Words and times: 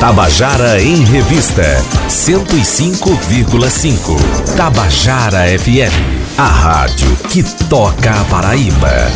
Tabajara 0.00 0.82
em 0.82 1.04
Revista 1.04 1.62
105,5. 2.08 4.18
Tabajara 4.54 5.46
FM, 5.58 5.92
a 6.36 6.46
rádio 6.46 7.16
que 7.30 7.42
toca 7.42 8.20
a 8.20 8.24
Paraíba. 8.24 9.10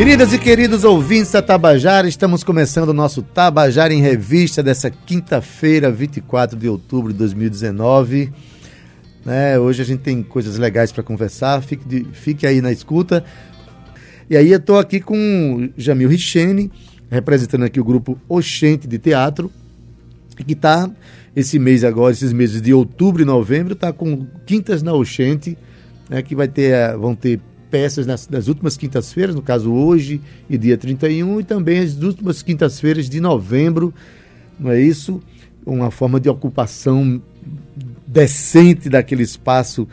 Queridas 0.00 0.32
e 0.32 0.38
queridos 0.38 0.82
ouvintes 0.82 1.30
da 1.30 1.42
Tabajara, 1.42 2.08
estamos 2.08 2.42
começando 2.42 2.88
o 2.88 2.94
nosso 2.94 3.20
Tabajara 3.20 3.92
em 3.92 4.00
Revista 4.00 4.62
dessa 4.62 4.90
quinta-feira, 4.90 5.92
24 5.92 6.58
de 6.58 6.66
outubro 6.70 7.12
de 7.12 7.18
2019. 7.18 8.32
Né, 9.26 9.58
hoje 9.58 9.82
a 9.82 9.84
gente 9.84 10.00
tem 10.00 10.22
coisas 10.22 10.56
legais 10.56 10.90
para 10.90 11.02
conversar, 11.02 11.60
fique, 11.60 11.86
de, 11.86 12.06
fique, 12.14 12.46
aí 12.46 12.62
na 12.62 12.72
escuta. 12.72 13.22
E 14.30 14.38
aí 14.38 14.50
eu 14.50 14.56
estou 14.56 14.78
aqui 14.78 15.00
com 15.00 15.68
Jamil 15.76 16.08
Richene, 16.08 16.72
representando 17.10 17.66
aqui 17.66 17.78
o 17.78 17.84
grupo 17.84 18.18
Oxente 18.26 18.88
de 18.88 18.98
Teatro, 18.98 19.52
que 20.46 20.54
está 20.54 20.90
esse 21.36 21.58
mês 21.58 21.84
agora, 21.84 22.12
esses 22.14 22.32
meses 22.32 22.62
de 22.62 22.72
outubro 22.72 23.20
e 23.20 23.26
novembro, 23.26 23.74
está 23.74 23.92
com 23.92 24.26
Quintas 24.46 24.82
na 24.82 24.94
Oxente, 24.94 25.58
né, 26.08 26.22
que 26.22 26.34
vai 26.34 26.48
ter, 26.48 26.96
vão 26.96 27.14
ter 27.14 27.38
peças 27.70 28.06
nas, 28.06 28.28
nas 28.28 28.48
últimas 28.48 28.76
quintas-feiras, 28.76 29.34
no 29.34 29.42
caso 29.42 29.72
hoje 29.72 30.20
e 30.48 30.58
dia 30.58 30.76
31, 30.76 31.40
e 31.40 31.44
também 31.44 31.78
as 31.78 31.96
últimas 32.02 32.42
quintas-feiras 32.42 33.08
de 33.08 33.20
novembro, 33.20 33.94
não 34.58 34.70
é 34.70 34.80
isso? 34.80 35.22
Uma 35.64 35.90
forma 35.90 36.18
de 36.18 36.28
ocupação 36.28 37.22
decente 38.06 38.88
daquele 38.88 39.22
espaço 39.22 39.86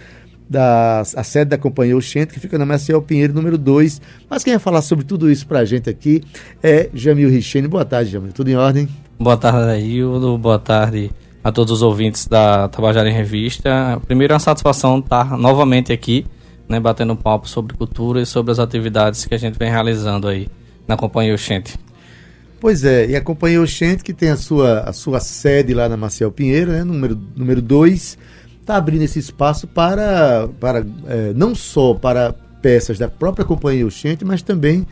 da 0.49 1.01
a 1.01 1.23
sede 1.23 1.49
da 1.49 1.57
Companhia 1.57 1.95
Oxente, 1.95 2.33
que 2.33 2.39
fica 2.39 2.57
na 2.57 2.65
Maciel 2.65 3.01
Pinheiro, 3.01 3.33
número 3.33 3.57
2. 3.57 4.01
Mas 4.29 4.43
quem 4.43 4.53
vai 4.53 4.59
falar 4.59 4.81
sobre 4.81 5.05
tudo 5.05 5.29
isso 5.29 5.45
para 5.45 5.59
a 5.59 5.65
gente 5.65 5.89
aqui 5.89 6.23
é 6.63 6.89
Jamil 6.93 7.29
Richene. 7.29 7.67
Boa 7.67 7.85
tarde, 7.85 8.11
Jamil. 8.11 8.31
Tudo 8.31 8.49
em 8.49 8.55
ordem? 8.55 8.87
Boa 9.19 9.37
tarde, 9.37 9.69
Aildo. 9.71 10.37
Boa 10.37 10.57
tarde 10.57 11.11
a 11.43 11.51
todos 11.51 11.73
os 11.73 11.81
ouvintes 11.81 12.27
da 12.27 12.67
Tabajara 12.69 13.09
em 13.09 13.13
Revista. 13.13 14.01
Primeiro, 14.05 14.33
é 14.33 14.35
uma 14.35 14.39
satisfação 14.39 14.99
estar 14.99 15.37
novamente 15.37 15.91
aqui 15.91 16.25
né, 16.67 16.79
batendo 16.79 17.13
um 17.13 17.15
papo 17.15 17.47
sobre 17.47 17.75
cultura 17.75 18.21
e 18.21 18.25
sobre 18.25 18.51
as 18.51 18.59
atividades 18.59 19.25
que 19.25 19.33
a 19.33 19.37
gente 19.37 19.57
vem 19.57 19.69
realizando 19.69 20.27
aí 20.27 20.47
na 20.87 20.97
Companhia 20.97 21.33
Oxente. 21.33 21.77
Pois 22.59 22.83
é, 22.83 23.07
e 23.07 23.15
a 23.15 23.21
Companhia 23.21 23.61
Oxente, 23.61 24.03
que 24.03 24.13
tem 24.13 24.29
a 24.29 24.37
sua, 24.37 24.81
a 24.81 24.93
sua 24.93 25.19
sede 25.19 25.73
lá 25.73 25.87
na 25.87 25.95
Maciel 25.95 26.31
Pinheiro, 26.31 26.71
né, 26.71 26.83
número 26.83 27.15
2, 27.15 27.37
número 27.37 27.61
dois, 27.61 28.17
está 28.59 28.75
abrindo 28.75 29.03
esse 29.03 29.19
espaço 29.19 29.67
para, 29.67 30.49
para 30.59 30.85
é, 31.07 31.33
não 31.35 31.53
só 31.53 31.93
para 31.93 32.33
peças 32.61 32.97
da 32.97 33.07
própria 33.07 33.45
Companhia 33.45 33.85
Oxente, 33.85 34.25
mas 34.25 34.41
também 34.41 34.85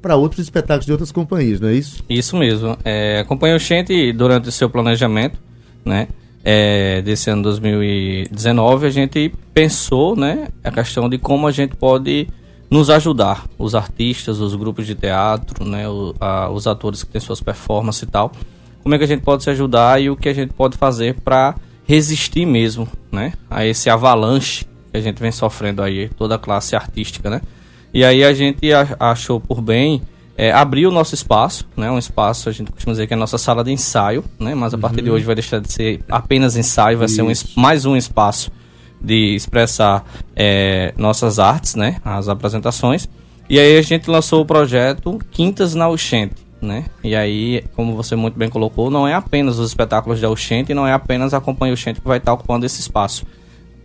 para 0.00 0.14
outros 0.14 0.40
espetáculos 0.40 0.86
de 0.86 0.92
outras 0.92 1.10
companhias, 1.10 1.60
não 1.60 1.68
é 1.68 1.74
isso? 1.74 2.04
Isso 2.08 2.36
mesmo. 2.36 2.78
É, 2.84 3.20
a 3.20 3.24
Companhia 3.24 3.56
Oxente, 3.56 4.12
durante 4.12 4.48
o 4.48 4.52
seu 4.52 4.70
planejamento, 4.70 5.38
né, 5.84 6.08
é, 6.44 7.02
desse 7.02 7.30
ano 7.30 7.42
2019, 7.42 8.86
a 8.86 8.90
gente 8.90 9.32
pensou 9.52 10.16
né, 10.16 10.48
a 10.62 10.70
questão 10.70 11.08
de 11.08 11.18
como 11.18 11.46
a 11.46 11.52
gente 11.52 11.76
pode 11.76 12.28
nos 12.70 12.90
ajudar, 12.90 13.46
os 13.58 13.74
artistas, 13.74 14.40
os 14.40 14.54
grupos 14.54 14.86
de 14.86 14.94
teatro, 14.94 15.64
né, 15.64 15.88
o, 15.88 16.14
a, 16.20 16.50
os 16.50 16.66
atores 16.66 17.02
que 17.02 17.10
têm 17.10 17.20
suas 17.20 17.40
performances 17.40 18.02
e 18.02 18.06
tal. 18.06 18.32
Como 18.82 18.94
é 18.94 18.98
que 18.98 19.04
a 19.04 19.08
gente 19.08 19.22
pode 19.22 19.42
se 19.42 19.50
ajudar 19.50 20.00
e 20.00 20.10
o 20.10 20.16
que 20.16 20.28
a 20.28 20.34
gente 20.34 20.52
pode 20.52 20.76
fazer 20.76 21.14
para 21.14 21.54
resistir 21.86 22.46
mesmo 22.46 22.86
né, 23.10 23.32
a 23.50 23.64
esse 23.64 23.88
avalanche 23.88 24.66
que 24.90 24.96
a 24.96 25.00
gente 25.00 25.20
vem 25.20 25.32
sofrendo 25.32 25.82
aí, 25.82 26.08
toda 26.10 26.34
a 26.34 26.38
classe 26.38 26.76
artística. 26.76 27.28
Né? 27.30 27.40
E 27.92 28.04
aí 28.04 28.22
a 28.22 28.32
gente 28.32 28.68
achou 28.98 29.40
por 29.40 29.60
bem 29.60 30.02
é, 30.38 30.52
abrir 30.52 30.86
o 30.86 30.92
nosso 30.92 31.16
espaço, 31.16 31.68
né? 31.76 31.90
Um 31.90 31.98
espaço, 31.98 32.48
a 32.48 32.52
gente 32.52 32.70
costuma 32.70 32.92
dizer 32.92 33.08
que 33.08 33.12
é 33.12 33.16
a 33.16 33.18
nossa 33.18 33.36
sala 33.36 33.64
de 33.64 33.72
ensaio, 33.72 34.24
né? 34.38 34.54
Mas 34.54 34.72
a 34.72 34.78
partir 34.78 35.02
de 35.02 35.10
uhum. 35.10 35.16
hoje 35.16 35.24
vai 35.24 35.34
deixar 35.34 35.60
de 35.60 35.70
ser 35.70 36.00
apenas 36.08 36.56
ensaio, 36.56 36.96
vai 36.96 37.06
Isso. 37.06 37.16
ser 37.16 37.22
um, 37.22 37.60
mais 37.60 37.84
um 37.84 37.96
espaço 37.96 38.52
de 39.00 39.34
expressar 39.34 40.04
é, 40.36 40.94
nossas 40.96 41.40
artes, 41.40 41.74
né? 41.74 41.96
As 42.04 42.28
apresentações. 42.28 43.08
E 43.50 43.58
aí 43.58 43.76
a 43.76 43.82
gente 43.82 44.08
lançou 44.08 44.40
o 44.40 44.46
projeto 44.46 45.18
Quintas 45.32 45.74
na 45.74 45.88
Oxente, 45.88 46.36
né? 46.62 46.84
E 47.02 47.16
aí, 47.16 47.64
como 47.74 47.96
você 47.96 48.14
muito 48.14 48.38
bem 48.38 48.48
colocou, 48.48 48.92
não 48.92 49.08
é 49.08 49.14
apenas 49.14 49.58
os 49.58 49.66
espetáculos 49.66 50.20
da 50.20 50.30
Oxente, 50.30 50.72
não 50.72 50.86
é 50.86 50.92
apenas 50.92 51.34
a 51.34 51.40
Companhia 51.40 51.74
Oxente 51.74 52.00
que 52.00 52.06
vai 52.06 52.18
estar 52.18 52.32
ocupando 52.32 52.64
esse 52.64 52.80
espaço. 52.80 53.26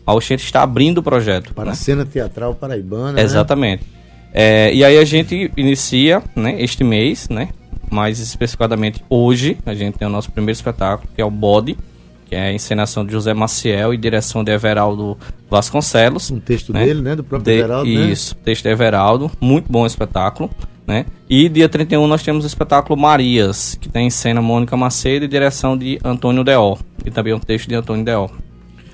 A 0.06 0.14
Oxente 0.14 0.44
está 0.44 0.62
abrindo 0.62 1.00
o 1.00 1.04
projeto. 1.04 1.52
Para 1.56 1.66
né? 1.66 1.72
a 1.72 1.76
cena 1.76 2.06
teatral 2.06 2.54
paraibana. 2.54 3.14
Né? 3.14 3.24
Exatamente. 3.24 3.84
Né? 3.86 4.03
É, 4.34 4.74
e 4.74 4.84
aí 4.84 4.98
a 4.98 5.06
gente 5.06 5.52
inicia 5.56 6.24
né, 6.36 6.56
este 6.60 6.84
mês, 6.84 7.30
né? 7.30 7.50
Mais 7.92 8.20
especificadamente 8.20 9.04
hoje, 9.08 9.56
a 9.64 9.76
gente 9.76 10.00
tem 10.00 10.08
o 10.08 10.12
nosso 10.12 10.32
primeiro 10.32 10.58
espetáculo, 10.58 11.08
que 11.16 11.22
é 11.22 11.26
o 11.26 11.30
Body, 11.30 11.78
que 12.26 12.36
é 12.36 12.48
a 12.48 12.52
encenação 12.52 13.06
de 13.06 13.12
José 13.12 13.32
Maciel 13.36 13.94
e 13.94 13.98
direção 13.98 14.44
de 14.44 14.52
Everaldo 14.52 15.16
Vasconcelos. 15.48 16.32
Um 16.32 16.40
texto 16.40 16.74
né? 16.74 16.84
dele, 16.84 17.02
né? 17.04 17.16
Do 17.16 17.24
próprio 17.24 17.54
de, 17.54 17.60
Everaldo. 17.60 17.90
Né? 17.92 18.12
Isso, 18.12 18.36
texto 18.38 18.64
de 18.64 18.70
Everaldo, 18.70 19.32
muito 19.40 19.72
bom 19.72 19.86
espetáculo. 19.86 20.50
Né? 20.88 21.06
E 21.30 21.48
dia 21.48 21.70
31 21.70 22.08
nós 22.08 22.24
temos 22.24 22.44
o 22.44 22.48
espetáculo 22.48 23.00
Marias, 23.00 23.78
que 23.80 23.88
tem 23.88 24.08
em 24.08 24.10
cena 24.10 24.42
Mônica 24.42 24.76
Macedo 24.76 25.26
e 25.26 25.28
direção 25.28 25.78
de 25.78 26.00
Antônio 26.04 26.44
Deó. 26.44 26.78
E 27.06 27.12
também 27.12 27.34
um 27.34 27.40
texto 27.40 27.70
de 27.70 27.76
Antônio 27.76 28.04
Deó. 28.04 28.28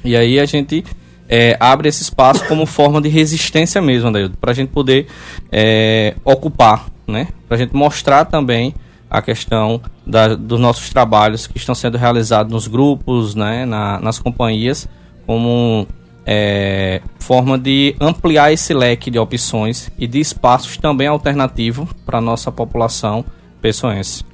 E 0.03 0.15
aí 0.15 0.39
a 0.39 0.45
gente 0.45 0.83
é, 1.29 1.55
abre 1.59 1.87
esse 1.87 2.01
espaço 2.01 2.45
como 2.47 2.65
forma 2.65 2.99
de 2.99 3.07
resistência 3.07 3.79
mesmo, 3.79 4.11
para 4.41 4.49
a 4.49 4.53
gente 4.53 4.69
poder 4.69 5.05
é, 5.51 6.15
ocupar, 6.25 6.87
né? 7.07 7.27
Para 7.47 7.55
a 7.55 7.59
gente 7.59 7.75
mostrar 7.75 8.25
também 8.25 8.73
a 9.07 9.21
questão 9.21 9.79
da, 10.05 10.35
dos 10.35 10.59
nossos 10.59 10.89
trabalhos 10.89 11.45
que 11.45 11.57
estão 11.57 11.75
sendo 11.75 11.97
realizados 11.97 12.51
nos 12.51 12.67
grupos, 12.67 13.35
né? 13.35 13.63
Na, 13.63 13.99
nas 13.99 14.17
companhias, 14.17 14.89
como 15.27 15.87
é, 16.25 17.01
forma 17.19 17.59
de 17.59 17.95
ampliar 18.01 18.51
esse 18.51 18.73
leque 18.73 19.11
de 19.11 19.19
opções 19.19 19.91
e 19.99 20.07
de 20.07 20.19
espaços 20.19 20.77
também 20.77 21.07
alternativos 21.07 21.89
para 22.05 22.19
nossa 22.19 22.51
população 22.51 23.23
pessoense. 23.61 24.28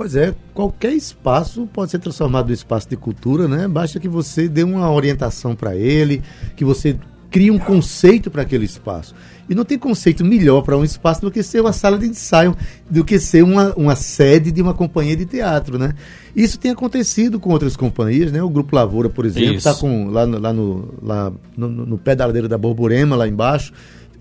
Pois 0.00 0.16
é, 0.16 0.34
qualquer 0.54 0.94
espaço 0.94 1.68
pode 1.70 1.90
ser 1.90 1.98
transformado 1.98 2.48
em 2.48 2.54
espaço 2.54 2.88
de 2.88 2.96
cultura, 2.96 3.46
né? 3.46 3.68
Basta 3.68 4.00
que 4.00 4.08
você 4.08 4.48
dê 4.48 4.62
uma 4.62 4.90
orientação 4.90 5.54
para 5.54 5.76
ele, 5.76 6.22
que 6.56 6.64
você 6.64 6.96
crie 7.30 7.50
um 7.50 7.58
conceito 7.58 8.30
para 8.30 8.40
aquele 8.40 8.64
espaço. 8.64 9.14
E 9.46 9.54
não 9.54 9.62
tem 9.62 9.78
conceito 9.78 10.24
melhor 10.24 10.62
para 10.62 10.74
um 10.74 10.82
espaço 10.82 11.20
do 11.20 11.30
que 11.30 11.42
ser 11.42 11.60
uma 11.60 11.74
sala 11.74 11.98
de 11.98 12.06
ensaio, 12.06 12.56
do 12.88 13.04
que 13.04 13.18
ser 13.18 13.44
uma, 13.44 13.74
uma 13.74 13.94
sede 13.94 14.50
de 14.50 14.62
uma 14.62 14.72
companhia 14.72 15.14
de 15.14 15.26
teatro, 15.26 15.78
né? 15.78 15.92
Isso 16.34 16.58
tem 16.58 16.70
acontecido 16.70 17.38
com 17.38 17.50
outras 17.50 17.76
companhias, 17.76 18.32
né? 18.32 18.42
O 18.42 18.48
Grupo 18.48 18.74
Lavoura, 18.74 19.10
por 19.10 19.26
exemplo, 19.26 19.52
está 19.52 19.74
com 19.74 20.08
lá, 20.08 20.24
no, 20.24 20.38
lá, 20.38 20.50
no, 20.50 20.94
lá 21.02 21.32
no, 21.54 21.68
no 21.68 21.98
pé 21.98 22.16
da 22.16 22.24
ladeira 22.24 22.48
da 22.48 22.56
Borborema, 22.56 23.16
lá 23.16 23.28
embaixo. 23.28 23.70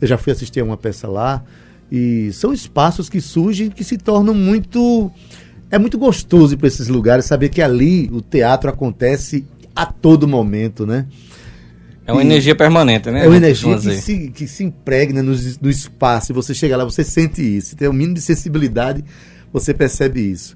Eu 0.01 0.09
já 0.09 0.17
fui 0.17 0.33
assistir 0.33 0.59
a 0.59 0.65
uma 0.65 0.75
peça 0.75 1.07
lá. 1.07 1.41
E 1.89 2.33
são 2.33 2.51
espaços 2.51 3.07
que 3.07 3.21
surgem 3.21 3.69
que 3.69 3.85
se 3.85 3.97
tornam 3.97 4.33
muito 4.33 5.09
é 5.71 5.77
muito 5.77 5.97
gostoso 5.97 6.53
ir 6.53 6.57
para 6.57 6.67
esses 6.67 6.87
lugares, 6.87 7.25
saber 7.25 7.49
que 7.49 7.61
ali 7.61 8.09
o 8.11 8.21
teatro 8.21 8.69
acontece 8.69 9.45
a 9.75 9.85
todo 9.85 10.27
momento, 10.27 10.85
né? 10.85 11.05
É 12.05 12.11
uma 12.11 12.23
e 12.23 12.25
energia 12.25 12.55
permanente, 12.55 13.11
né? 13.11 13.23
É 13.23 13.27
uma 13.27 13.37
energia 13.37 13.77
que 13.77 13.91
se, 13.93 14.29
que 14.29 14.47
se 14.47 14.63
impregna 14.63 15.21
no, 15.21 15.33
no 15.61 15.69
espaço. 15.69 16.31
E 16.31 16.33
você 16.33 16.55
chega 16.55 16.75
lá, 16.75 16.83
você 16.83 17.03
sente 17.03 17.41
isso. 17.41 17.75
Tem 17.75 17.87
um 17.87 17.93
mínimo 17.93 18.15
de 18.15 18.21
sensibilidade, 18.21 19.05
você 19.53 19.75
percebe 19.75 20.19
isso. 20.19 20.55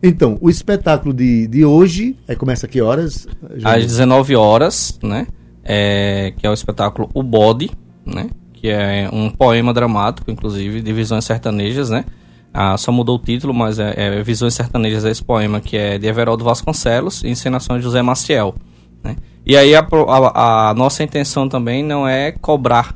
Então, 0.00 0.38
o 0.40 0.48
espetáculo 0.48 1.12
de, 1.12 1.48
de 1.48 1.64
hoje 1.64 2.16
é, 2.28 2.36
começa 2.36 2.66
a 2.66 2.68
que 2.68 2.80
horas? 2.80 3.26
Às 3.64 3.84
19 3.84 4.36
horas, 4.36 4.98
né? 5.02 5.26
É, 5.64 6.32
que 6.38 6.46
é 6.46 6.50
o 6.50 6.54
espetáculo 6.54 7.10
O 7.12 7.24
Bode, 7.24 7.70
né? 8.06 8.30
Que 8.52 8.68
é 8.68 9.08
um 9.12 9.30
poema 9.30 9.74
dramático, 9.74 10.30
inclusive, 10.30 10.80
de 10.80 10.92
visões 10.92 11.24
sertanejas, 11.24 11.90
né? 11.90 12.04
Ah, 12.52 12.76
só 12.76 12.90
mudou 12.90 13.16
o 13.16 13.18
título, 13.18 13.52
mas 13.52 13.78
é, 13.78 13.94
é 13.96 14.22
Visões 14.22 14.54
Sertanejas 14.54 15.04
é 15.04 15.10
esse 15.10 15.22
poema, 15.22 15.60
que 15.60 15.76
é 15.76 15.98
de 15.98 16.06
Everaldo 16.06 16.44
Vasconcelos 16.44 17.22
e 17.22 17.28
encenação 17.28 17.76
de 17.76 17.84
José 17.84 18.02
Maciel. 18.02 18.54
Né? 19.02 19.16
E 19.46 19.56
aí 19.56 19.74
a, 19.74 19.80
a, 19.80 20.70
a, 20.70 20.74
nossa 20.74 21.02
intenção 21.02 21.48
também 21.48 21.82
não 21.82 22.06
é 22.08 22.32
cobrar 22.32 22.94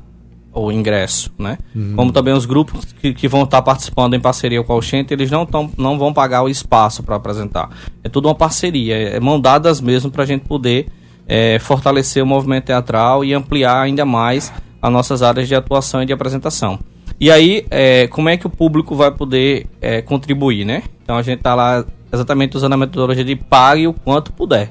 o 0.55 0.71
ingresso, 0.71 1.33
né? 1.39 1.57
Uhum. 1.75 1.95
Como 1.97 2.13
também 2.13 2.35
os 2.35 2.45
grupos 2.45 2.93
que, 3.01 3.15
que, 3.15 3.27
vão 3.27 3.45
estar 3.45 3.63
participando 3.63 4.15
em 4.15 4.21
parceria 4.21 4.63
com 4.63 4.73
a 4.73 4.77
Oxente, 4.77 5.15
eles 5.15 5.31
não, 5.31 5.47
tão, 5.47 5.71
não 5.79 5.99
vão 5.99 6.13
pagar 6.13 6.43
o 6.43 6.49
espaço 6.49 7.03
para 7.03 7.17
apresentar. 7.17 7.71
É 8.05 8.09
tudo 8.09 8.29
uma 8.29 8.35
parceria, 8.35 8.95
é, 8.95 9.17
é 9.17 9.21
mão 9.21 9.41
dadas 9.41 9.81
mesmo 9.81 10.11
para 10.11 10.25
a 10.25 10.27
gente 10.27 10.45
poder 10.45 10.89
é, 11.27 11.59
fortalecer 11.59 12.23
o 12.23 12.27
movimento 12.27 12.65
teatral 12.65 13.25
e 13.25 13.33
ampliar 13.33 13.81
ainda 13.81 14.05
mais 14.05 14.53
as 14.81 14.93
nossas 14.93 15.23
áreas 15.23 15.49
de 15.49 15.55
atuação 15.55 16.03
e 16.03 16.07
de 16.07 16.13
apresentação. 16.13 16.79
E 17.19 17.31
aí, 17.31 17.67
é, 17.71 18.07
como 18.09 18.29
é 18.29 18.37
que 18.37 18.47
o 18.47 18.51
público 18.51 18.95
vai 18.95 19.11
poder 19.11 19.67
é, 19.81 20.03
contribuir, 20.03 20.65
né? 20.65 20.83
Então 21.03 21.17
a 21.17 21.23
gente 21.23 21.39
está 21.39 21.55
lá 21.55 21.85
exatamente 22.13 22.57
usando 22.57 22.73
a 22.75 22.77
metodologia 22.77 23.25
de 23.25 23.37
pague 23.37 23.87
o 23.87 23.93
quanto 23.93 24.33
puder. 24.33 24.71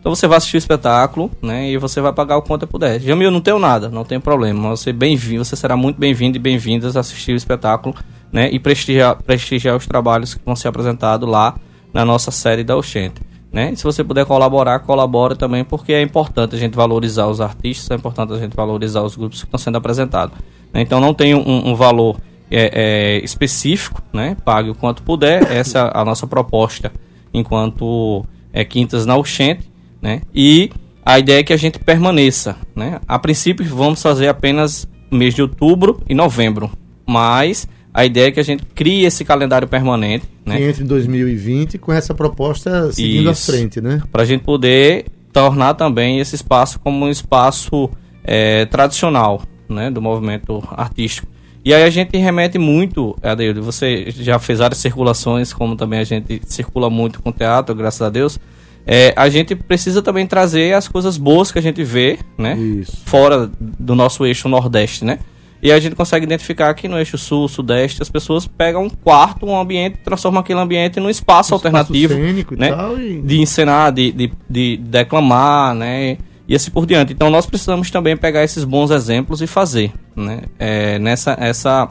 Então 0.00 0.14
você 0.14 0.28
vai 0.28 0.38
assistir 0.38 0.56
o 0.56 0.58
espetáculo, 0.58 1.30
né? 1.42 1.70
E 1.70 1.76
você 1.76 2.00
vai 2.00 2.12
pagar 2.12 2.36
o 2.36 2.42
quanto 2.42 2.66
puder. 2.66 3.00
Jamil, 3.00 3.28
eu 3.28 3.30
não 3.32 3.40
tenho 3.40 3.58
nada, 3.58 3.88
não 3.88 4.04
tem 4.04 4.20
problema. 4.20 4.70
Você 4.70 4.92
bem-vindo, 4.92 5.44
você 5.44 5.56
será 5.56 5.76
muito 5.76 5.98
bem-vindo 5.98 6.36
e 6.36 6.40
bem-vindas 6.40 6.96
a 6.96 7.00
assistir 7.00 7.32
o 7.32 7.36
espetáculo, 7.36 7.94
né? 8.32 8.48
E 8.50 8.58
prestigiar, 8.58 9.20
prestigiar 9.22 9.76
os 9.76 9.86
trabalhos 9.86 10.34
que 10.34 10.40
vão 10.44 10.54
ser 10.54 10.68
apresentados 10.68 11.28
lá 11.28 11.56
na 11.92 12.04
nossa 12.04 12.30
série 12.30 12.62
da 12.62 12.76
Oxente. 12.76 13.20
Né? 13.52 13.74
Se 13.74 13.82
você 13.82 14.04
puder 14.04 14.26
colaborar, 14.26 14.80
colabore 14.80 15.34
também, 15.34 15.64
porque 15.64 15.92
é 15.92 16.02
importante 16.02 16.54
a 16.54 16.58
gente 16.58 16.74
valorizar 16.74 17.26
os 17.26 17.40
artistas, 17.40 17.90
é 17.90 17.94
importante 17.94 18.32
a 18.34 18.38
gente 18.38 18.54
valorizar 18.54 19.02
os 19.02 19.16
grupos 19.16 19.40
que 19.40 19.46
estão 19.46 19.58
sendo 19.58 19.78
apresentados. 19.78 20.36
Né? 20.72 20.82
Então 20.82 21.00
não 21.00 21.14
tem 21.14 21.34
um, 21.34 21.68
um 21.68 21.74
valor 21.74 22.20
é, 22.50 22.70
é, 23.20 23.24
específico, 23.24 24.02
né? 24.12 24.36
pague 24.44 24.70
o 24.70 24.74
quanto 24.74 25.02
puder, 25.02 25.50
essa 25.50 25.78
é 25.78 25.90
a 25.94 26.04
nossa 26.04 26.26
proposta 26.26 26.92
enquanto 27.32 28.24
é, 28.52 28.64
Quintas 28.64 29.04
na 29.04 29.16
Oxente, 29.16 29.70
né? 30.00 30.22
e 30.34 30.70
a 31.04 31.18
ideia 31.18 31.40
é 31.40 31.42
que 31.42 31.52
a 31.52 31.56
gente 31.56 31.78
permaneça. 31.78 32.56
Né? 32.74 33.00
A 33.06 33.18
princípio 33.18 33.64
vamos 33.66 34.02
fazer 34.02 34.28
apenas 34.28 34.88
mês 35.10 35.34
de 35.34 35.42
outubro 35.42 36.02
e 36.08 36.14
novembro, 36.14 36.70
mas 37.06 37.68
a 37.92 38.04
ideia 38.04 38.28
é 38.28 38.30
que 38.30 38.40
a 38.40 38.44
gente 38.44 38.64
crie 38.74 39.04
esse 39.04 39.24
calendário 39.24 39.66
permanente. 39.66 40.26
Né? 40.44 40.62
entre 40.62 40.82
em 40.82 40.86
2020 40.86 41.76
com 41.76 41.92
essa 41.92 42.14
proposta 42.14 42.90
seguindo 42.92 43.30
Isso. 43.30 43.50
à 43.50 43.54
frente, 43.54 43.80
né? 43.82 44.00
Para 44.10 44.22
a 44.22 44.24
gente 44.24 44.44
poder 44.44 45.04
tornar 45.30 45.74
também 45.74 46.20
esse 46.20 46.34
espaço 46.34 46.80
como 46.80 47.04
um 47.04 47.10
espaço 47.10 47.90
é, 48.24 48.64
tradicional 48.64 49.42
né, 49.72 49.90
do 49.90 50.00
movimento 50.02 50.62
artístico. 50.70 51.28
E 51.64 51.74
aí 51.74 51.82
a 51.82 51.90
gente 51.90 52.16
remete 52.16 52.56
muito, 52.58 53.16
Adeildo, 53.22 53.62
você 53.62 54.06
já 54.10 54.38
fez 54.38 54.58
várias 54.60 54.78
circulações, 54.78 55.52
como 55.52 55.76
também 55.76 55.98
a 55.98 56.04
gente 56.04 56.40
circula 56.46 56.88
muito 56.88 57.20
com 57.20 57.30
teatro, 57.32 57.74
graças 57.74 58.00
a 58.00 58.08
Deus. 58.08 58.38
É, 58.86 59.12
a 59.14 59.28
gente 59.28 59.54
precisa 59.54 60.00
também 60.00 60.26
trazer 60.26 60.74
as 60.74 60.88
coisas 60.88 61.18
boas 61.18 61.52
que 61.52 61.58
a 61.58 61.62
gente 61.62 61.84
vê, 61.84 62.18
né? 62.38 62.56
Isso. 62.56 63.02
Fora 63.04 63.50
do 63.60 63.94
nosso 63.94 64.24
eixo 64.24 64.48
nordeste, 64.48 65.04
né? 65.04 65.18
E 65.60 65.72
a 65.72 65.78
gente 65.78 65.96
consegue 65.96 66.24
identificar 66.24 66.72
que 66.72 66.88
no 66.88 66.96
eixo 66.96 67.18
sul, 67.18 67.48
sudeste, 67.48 68.00
as 68.00 68.08
pessoas 68.08 68.46
pegam 68.46 68.84
um 68.84 68.88
quarto, 68.88 69.44
um 69.44 69.60
ambiente, 69.60 69.98
transformam 70.04 70.40
aquele 70.40 70.60
ambiente 70.60 71.00
num 71.00 71.10
espaço 71.10 71.52
um 71.52 71.56
alternativo. 71.56 72.14
Espaço 72.14 72.56
né? 72.56 72.70
E... 72.98 73.20
De 73.20 73.40
encenar, 73.40 73.92
de, 73.92 74.12
de, 74.12 74.32
de 74.48 74.76
declamar, 74.78 75.74
né? 75.74 76.16
E 76.48 76.56
assim 76.56 76.70
por 76.70 76.86
diante. 76.86 77.12
Então 77.12 77.28
nós 77.28 77.44
precisamos 77.44 77.90
também 77.90 78.16
pegar 78.16 78.42
esses 78.42 78.64
bons 78.64 78.90
exemplos 78.90 79.42
e 79.42 79.46
fazer, 79.46 79.92
né? 80.16 80.42
É, 80.58 80.98
nessa 80.98 81.36
essa 81.38 81.90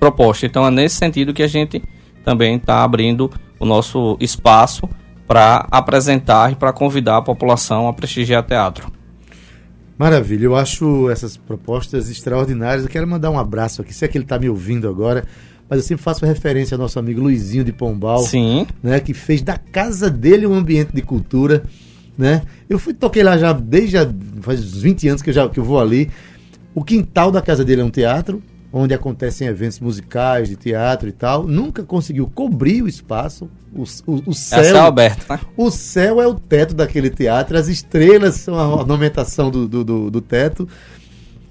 proposta. 0.00 0.44
Então 0.44 0.66
é 0.66 0.70
nesse 0.70 0.96
sentido 0.96 1.32
que 1.32 1.42
a 1.42 1.46
gente 1.46 1.80
também 2.24 2.56
está 2.56 2.82
abrindo 2.82 3.30
o 3.60 3.64
nosso 3.64 4.16
espaço 4.20 4.88
para 5.26 5.66
apresentar 5.70 6.52
e 6.52 6.56
para 6.56 6.72
convidar 6.72 7.18
a 7.18 7.22
população 7.22 7.86
a 7.86 7.92
prestigiar 7.92 8.42
teatro. 8.44 8.90
Maravilha, 9.96 10.44
eu 10.44 10.56
acho 10.56 11.08
essas 11.08 11.36
propostas 11.36 12.10
extraordinárias. 12.10 12.84
Eu 12.84 12.90
quero 12.90 13.06
mandar 13.06 13.30
um 13.30 13.38
abraço 13.38 13.80
aqui, 13.80 13.94
sei 13.94 14.08
que 14.08 14.18
ele 14.18 14.24
está 14.24 14.38
me 14.38 14.48
ouvindo 14.48 14.88
agora, 14.88 15.24
mas 15.70 15.78
eu 15.78 15.84
sempre 15.84 16.02
faço 16.02 16.26
referência 16.26 16.74
ao 16.74 16.78
nosso 16.78 16.98
amigo 16.98 17.20
Luizinho 17.20 17.64
de 17.64 17.72
Pombal, 17.72 18.18
Sim. 18.18 18.66
Né, 18.82 19.00
que 19.00 19.14
fez 19.14 19.40
da 19.40 19.56
casa 19.56 20.10
dele 20.10 20.46
um 20.46 20.54
ambiente 20.54 20.90
de 20.92 21.02
cultura. 21.02 21.62
Né? 22.16 22.42
Eu 22.68 22.78
fui 22.78 22.94
toquei 22.94 23.22
lá 23.22 23.36
já 23.36 23.52
desde 23.52 23.96
faz 24.40 24.64
20 24.64 25.08
anos 25.08 25.22
que 25.22 25.30
eu, 25.30 25.34
já, 25.34 25.48
que 25.48 25.60
eu 25.60 25.64
vou 25.64 25.80
ali. 25.80 26.10
O 26.74 26.82
quintal 26.82 27.30
da 27.30 27.42
casa 27.42 27.64
dele 27.64 27.82
é 27.82 27.84
um 27.84 27.90
teatro, 27.90 28.42
onde 28.72 28.94
acontecem 28.94 29.46
eventos 29.46 29.80
musicais, 29.80 30.48
de 30.48 30.56
teatro 30.56 31.08
e 31.08 31.12
tal. 31.12 31.46
Nunca 31.46 31.82
conseguiu 31.82 32.30
cobrir 32.34 32.82
o 32.82 32.88
espaço, 32.88 33.50
o, 33.74 33.82
o, 34.06 34.22
o 34.26 34.34
céu. 34.34 34.60
É 34.60 34.64
céu 34.64 34.84
aberto, 34.84 35.26
né? 35.28 35.40
O 35.56 35.70
céu 35.70 36.20
é 36.20 36.26
o 36.26 36.34
teto 36.34 36.74
daquele 36.74 37.10
teatro, 37.10 37.56
as 37.56 37.68
estrelas 37.68 38.36
são 38.36 38.54
a 38.54 38.66
ornamentação 38.66 39.50
do, 39.50 39.68
do, 39.68 39.84
do, 39.84 40.10
do 40.10 40.20
teto. 40.20 40.68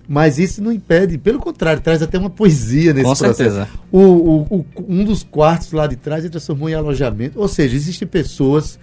Mas 0.07 0.37
isso 0.37 0.61
não 0.61 0.71
impede, 0.71 1.17
pelo 1.17 1.39
contrário, 1.39 1.81
traz 1.81 2.01
até 2.01 2.17
uma 2.17 2.29
poesia 2.29 2.93
nesse 2.93 3.05
Com 3.05 3.15
processo. 3.15 3.37
certeza. 3.37 3.69
O, 3.91 3.99
o, 3.99 4.41
o, 4.57 4.65
um 4.87 5.03
dos 5.03 5.23
quartos 5.23 5.71
lá 5.71 5.87
de 5.87 5.95
trás 5.95 6.23
ele 6.23 6.31
transformou 6.31 6.69
em 6.69 6.75
alojamento. 6.75 7.39
Ou 7.39 7.47
seja, 7.47 7.75
existem 7.75 8.07
pessoas 8.07 8.77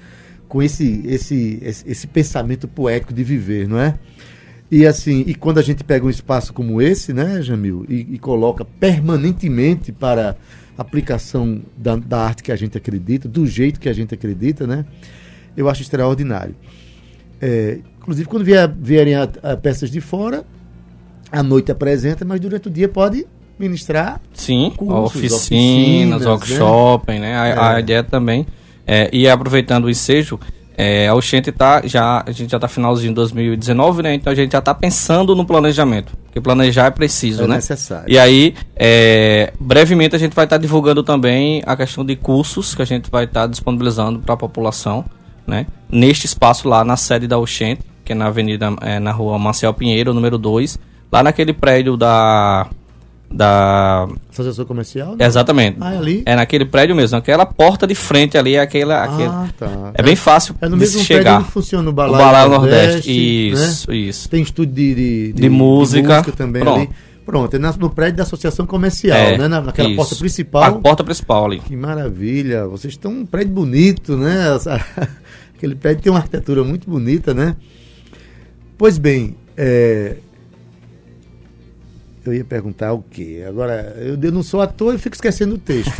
com 0.52 0.62
esse, 0.62 1.02
esse, 1.06 1.58
esse, 1.62 1.90
esse 1.90 2.06
pensamento 2.06 2.68
poético 2.68 3.14
de 3.14 3.24
viver, 3.24 3.66
não 3.66 3.80
é? 3.80 3.94
E 4.70 4.84
assim, 4.84 5.24
e 5.26 5.34
quando 5.34 5.56
a 5.56 5.62
gente 5.62 5.82
pega 5.82 6.04
um 6.04 6.10
espaço 6.10 6.52
como 6.52 6.82
esse, 6.82 7.14
né, 7.14 7.40
Jamil, 7.40 7.86
e, 7.88 8.06
e 8.10 8.18
coloca 8.18 8.62
permanentemente 8.62 9.92
para 9.92 10.36
aplicação 10.76 11.62
da, 11.74 11.96
da, 11.96 12.20
arte 12.20 12.42
que 12.42 12.52
a 12.52 12.56
gente 12.56 12.76
acredita, 12.76 13.26
do 13.26 13.46
jeito 13.46 13.80
que 13.80 13.88
a 13.88 13.94
gente 13.94 14.12
acredita, 14.12 14.66
né, 14.66 14.84
eu 15.56 15.70
acho 15.70 15.80
extraordinário. 15.80 16.54
É, 17.40 17.78
inclusive, 17.98 18.28
quando 18.28 18.44
vier, 18.44 18.70
vierem 18.78 19.14
a, 19.14 19.22
a 19.42 19.56
peças 19.56 19.90
de 19.90 20.02
fora, 20.02 20.44
à 21.30 21.42
noite 21.42 21.72
apresenta, 21.72 22.26
mas 22.26 22.38
durante 22.40 22.68
o 22.68 22.70
dia 22.70 22.90
pode 22.90 23.26
ministrar. 23.58 24.20
Sim, 24.34 24.70
cursos, 24.76 25.16
oficinas, 25.16 26.26
oficinas 26.26 26.26
workshop, 26.26 27.10
né? 27.12 27.20
né? 27.20 27.36
A, 27.38 27.46
é. 27.46 27.58
a, 27.76 27.80
ideia 27.80 28.04
também. 28.04 28.46
É, 28.86 29.08
e 29.12 29.28
aproveitando 29.28 29.84
o 29.84 29.90
ensejo, 29.90 30.38
é, 30.76 31.06
a 31.06 31.14
Oxente 31.14 31.52
tá 31.52 31.82
já, 31.84 32.24
a 32.26 32.30
gente 32.30 32.50
já 32.50 32.56
está 32.56 32.66
finalzinho 32.66 33.10
de 33.10 33.16
2019, 33.16 34.02
né? 34.02 34.14
Então 34.14 34.32
a 34.32 34.36
gente 34.36 34.52
já 34.52 34.58
está 34.58 34.74
pensando 34.74 35.36
no 35.36 35.44
planejamento. 35.44 36.16
Porque 36.24 36.40
planejar 36.40 36.86
é 36.86 36.90
preciso, 36.90 37.44
é 37.44 37.46
né? 37.46 37.56
necessário. 37.56 38.06
E 38.08 38.18
aí, 38.18 38.54
é, 38.74 39.52
brevemente 39.60 40.16
a 40.16 40.18
gente 40.18 40.34
vai 40.34 40.44
estar 40.44 40.56
tá 40.56 40.60
divulgando 40.60 41.02
também 41.02 41.62
a 41.66 41.76
questão 41.76 42.04
de 42.04 42.16
cursos 42.16 42.74
que 42.74 42.82
a 42.82 42.86
gente 42.86 43.10
vai 43.10 43.24
estar 43.24 43.42
tá 43.42 43.46
disponibilizando 43.46 44.20
para 44.20 44.34
a 44.34 44.36
população, 44.36 45.04
né? 45.46 45.66
Neste 45.90 46.26
espaço 46.26 46.68
lá 46.68 46.82
na 46.84 46.96
sede 46.96 47.26
da 47.26 47.38
Oxente, 47.38 47.82
que 48.04 48.12
é 48.12 48.14
na 48.14 48.26
Avenida, 48.26 48.74
é, 48.80 48.98
na 48.98 49.12
rua 49.12 49.38
Marcel 49.38 49.74
Pinheiro, 49.74 50.14
número 50.14 50.38
2, 50.38 50.78
lá 51.12 51.22
naquele 51.22 51.52
prédio 51.52 51.96
da 51.96 52.66
da 53.32 54.08
Associação 54.30 54.64
Comercial? 54.64 55.16
Né? 55.16 55.24
Exatamente. 55.24 55.78
Ah, 55.80 55.94
é 55.94 55.98
ali? 55.98 56.22
É 56.26 56.36
naquele 56.36 56.64
prédio 56.64 56.94
mesmo, 56.94 57.16
aquela 57.16 57.46
porta 57.46 57.86
de 57.86 57.94
frente 57.94 58.36
ali, 58.36 58.58
aquela, 58.58 58.96
ah, 58.96 59.04
aquele... 59.04 59.52
tá. 59.58 59.90
É, 59.94 60.02
bem 60.02 60.16
fácil 60.16 60.54
é 60.60 60.68
no 60.68 60.76
mesmo 60.76 61.00
de 61.00 61.04
chegar. 61.04 61.36
Prédio 61.36 61.52
funciona 61.52 61.88
o 61.88 61.92
Balai, 61.92 62.20
o 62.20 62.24
Balai 62.24 62.48
Nordeste, 62.48 62.82
Nordeste. 62.82 63.50
Isso, 63.52 63.90
né? 63.90 63.96
isso. 63.96 64.28
Tem 64.28 64.42
estúdio 64.42 64.74
de, 64.74 64.94
de, 64.94 65.32
de, 65.32 65.42
de 65.42 65.48
música. 65.48 66.18
música 66.18 66.32
também 66.32 66.62
Pronto. 66.62 66.80
ali. 66.80 66.90
Pronto, 67.24 67.54
é 67.54 67.58
no 67.58 67.88
prédio 67.88 68.16
da 68.16 68.22
Associação 68.24 68.66
Comercial, 68.66 69.16
é, 69.16 69.38
né? 69.38 69.46
naquela 69.46 69.88
isso. 69.88 69.96
porta 69.96 70.16
principal. 70.16 70.62
A 70.64 70.72
porta 70.72 71.04
principal 71.04 71.44
ali. 71.46 71.60
Que 71.60 71.76
maravilha. 71.76 72.66
Vocês 72.66 72.94
estão 72.94 73.12
um 73.12 73.26
prédio 73.26 73.52
bonito, 73.52 74.16
né? 74.16 74.48
Aquele 75.56 75.76
prédio 75.76 76.02
tem 76.02 76.12
uma 76.12 76.18
arquitetura 76.18 76.64
muito 76.64 76.90
bonita, 76.90 77.32
né? 77.32 77.54
Pois 78.76 78.98
bem, 78.98 79.36
é, 79.56 80.16
eu 82.24 82.34
ia 82.34 82.44
perguntar 82.44 82.92
o 82.92 83.02
quê? 83.10 83.44
Agora, 83.46 83.94
eu, 83.98 84.18
eu 84.20 84.32
não 84.32 84.42
sou 84.42 84.60
ator 84.60 84.94
e 84.94 84.98
fico 84.98 85.14
esquecendo 85.14 85.56
o 85.56 85.58
texto. 85.58 85.92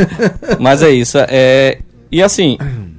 Mas 0.60 0.82
é 0.82 0.90
isso. 0.90 1.18
É, 1.28 1.78
e 2.10 2.22
assim, 2.22 2.58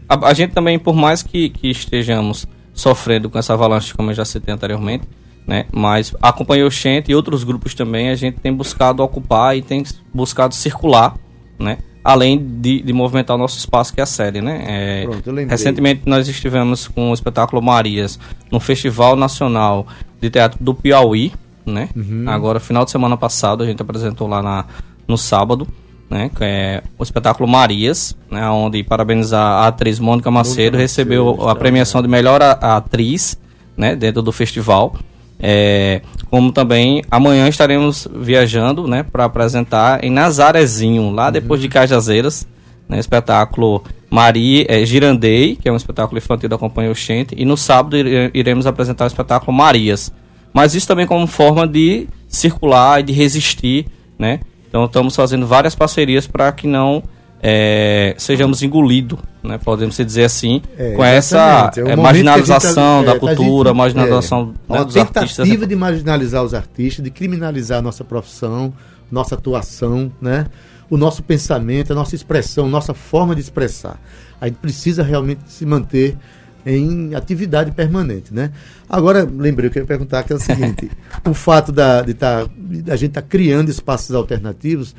a, 0.09 0.29
a, 0.29 0.33
gente 0.33 0.53
também, 0.53 0.79
por 0.79 0.95
mais 0.95 1.21
que, 1.21 1.49
que 1.49 1.69
estejamos 1.69 2.47
sofrendo 2.73 3.29
com 3.29 3.37
essa 3.37 3.53
avalanche, 3.53 3.93
como 3.93 4.09
eu 4.09 4.15
já 4.15 4.25
citei 4.25 4.53
anteriormente, 4.53 5.07
né? 5.45 5.65
Mas 5.71 6.15
acompanhou 6.21 6.67
o 6.67 6.71
Xente 6.71 7.11
e 7.11 7.15
outros 7.15 7.43
grupos 7.43 7.75
também, 7.75 8.09
a 8.09 8.15
gente 8.15 8.39
tem 8.39 8.51
buscado 8.51 9.03
ocupar 9.03 9.55
e 9.55 9.61
tem 9.61 9.83
buscado 10.13 10.55
circular, 10.55 11.15
né? 11.59 11.77
Além 12.03 12.37
de, 12.37 12.81
de 12.81 12.91
movimentar 12.91 13.35
o 13.35 13.39
nosso 13.39 13.57
espaço, 13.57 13.93
que 13.93 13.99
é 13.99 14.03
a 14.03 14.07
série, 14.07 14.41
né? 14.41 14.63
É, 14.67 15.03
Pronto, 15.03 15.31
recentemente 15.47 16.01
nós 16.05 16.27
estivemos 16.27 16.87
com 16.87 17.11
o 17.11 17.13
espetáculo 17.13 17.61
Marias 17.61 18.19
no 18.51 18.59
Festival 18.59 19.15
Nacional 19.15 19.87
de 20.19 20.29
Teatro 20.29 20.57
do 20.61 20.73
Piauí, 20.73 21.31
né? 21.65 21.89
Uhum. 21.95 22.25
Agora, 22.27 22.59
final 22.59 22.85
de 22.85 22.91
semana 22.91 23.17
passado, 23.17 23.63
a 23.63 23.65
gente 23.65 23.81
apresentou 23.81 24.27
lá 24.27 24.41
na, 24.41 24.65
no 25.07 25.17
sábado, 25.17 25.67
né? 26.09 26.29
Que 26.35 26.43
é 26.43 26.83
o 26.97 27.03
espetáculo 27.03 27.47
Marias, 27.47 28.15
né? 28.29 28.47
Onde 28.49 28.83
parabenizar 28.83 29.63
a 29.63 29.67
atriz 29.67 29.99
Mônica 29.99 30.29
Macedo, 30.29 30.77
recebeu 30.77 31.25
Macedo, 31.25 31.49
a 31.49 31.55
premiação 31.55 32.01
de 32.01 32.07
melhor 32.07 32.41
atriz, 32.41 33.37
né? 33.75 33.95
Dentro 33.95 34.21
do 34.21 34.31
festival. 34.31 34.95
É, 35.39 36.01
como 36.29 36.51
também 36.51 37.03
amanhã 37.11 37.47
estaremos 37.49 38.07
viajando, 38.13 38.87
né? 38.87 39.03
Para 39.03 39.25
apresentar 39.25 40.03
em 40.03 40.09
Nazarezinho, 40.09 41.11
lá 41.11 41.27
uhum. 41.27 41.31
depois 41.31 41.61
de 41.61 41.67
Cajazeiras, 41.67 42.47
né? 42.87 42.99
Espetáculo 42.99 43.83
Maria 44.09 44.65
é, 44.69 44.85
Girandei, 44.85 45.55
que 45.55 45.67
é 45.67 45.71
um 45.71 45.75
espetáculo 45.75 46.19
infantil 46.19 46.47
da 46.47 46.57
Companhia 46.57 46.91
Oxente, 46.91 47.33
e 47.35 47.43
no 47.45 47.57
sábado 47.57 47.97
iremos 48.33 48.67
apresentar 48.67 49.05
o 49.05 49.07
espetáculo 49.07 49.51
Marias 49.51 50.11
mas 50.53 50.75
isso 50.75 50.87
também 50.87 51.05
como 51.07 51.25
forma 51.27 51.67
de 51.67 52.07
circular 52.27 52.99
e 52.99 53.03
de 53.03 53.13
resistir, 53.13 53.87
né? 54.17 54.39
Então 54.69 54.85
estamos 54.85 55.15
fazendo 55.15 55.45
várias 55.45 55.75
parcerias 55.75 56.25
para 56.27 56.51
que 56.51 56.67
não 56.67 57.03
é, 57.41 58.15
sejamos 58.17 58.63
engolidos 58.63 59.19
né, 59.43 59.57
podemos 59.57 59.97
dizer 59.97 60.23
assim, 60.23 60.61
É, 60.77 60.91
com 60.95 61.03
essa 61.03 61.35
exatamente. 61.37 61.79
É 61.79 61.83
o 61.83 61.85
é, 61.85 61.89
momento 61.89 62.03
marginalização 62.03 62.99
tá- 62.99 63.05
da 63.05 63.11
é, 63.11 63.13
tá 63.13 63.19
cultura, 63.19 63.69
gente- 63.69 63.77
marginalização 63.77 64.39
é, 64.41 64.45
né, 64.45 64.53
uma 64.69 64.85
dos 64.85 64.95
artistas. 64.95 65.35
tentativa 65.35 65.67
de 65.67 65.75
marginalizar 65.75 66.43
os 66.43 66.53
artistas, 66.53 67.03
de 67.03 67.11
criminalizar 67.11 67.79
a 67.79 67.81
nossa 67.81 68.05
profissão, 68.05 68.73
nossa 69.11 69.35
atuação, 69.35 70.09
né? 70.21 70.45
O 70.89 70.95
nosso 70.95 71.21
pensamento, 71.21 71.91
a 71.91 71.95
nossa 71.95 72.15
expressão, 72.15 72.69
nossa 72.69 72.93
forma 72.93 73.35
de 73.35 73.41
expressar. 73.41 73.99
A 74.39 74.47
gente 74.47 74.57
precisa 74.59 75.03
realmente 75.03 75.41
se 75.47 75.65
manter 75.65 76.15
em 76.65 77.13
atividade 77.15 77.71
permanente, 77.71 78.33
né? 78.33 78.51
Agora, 78.89 79.23
lembrei 79.23 79.69
eu 79.73 79.81
ia 79.81 79.85
perguntar 79.85 80.23
que 80.23 80.31
é 80.33 80.35
o 80.35 80.39
seguinte, 80.39 80.89
o 81.27 81.33
fato 81.33 81.71
da, 81.71 82.01
de 82.01 82.13
tá, 82.13 82.47
de 82.57 82.89
a 82.91 82.95
gente 82.95 83.09
estar 83.11 83.21
criando 83.23 83.69
espaços 83.69 84.15
alternativos 84.15 84.95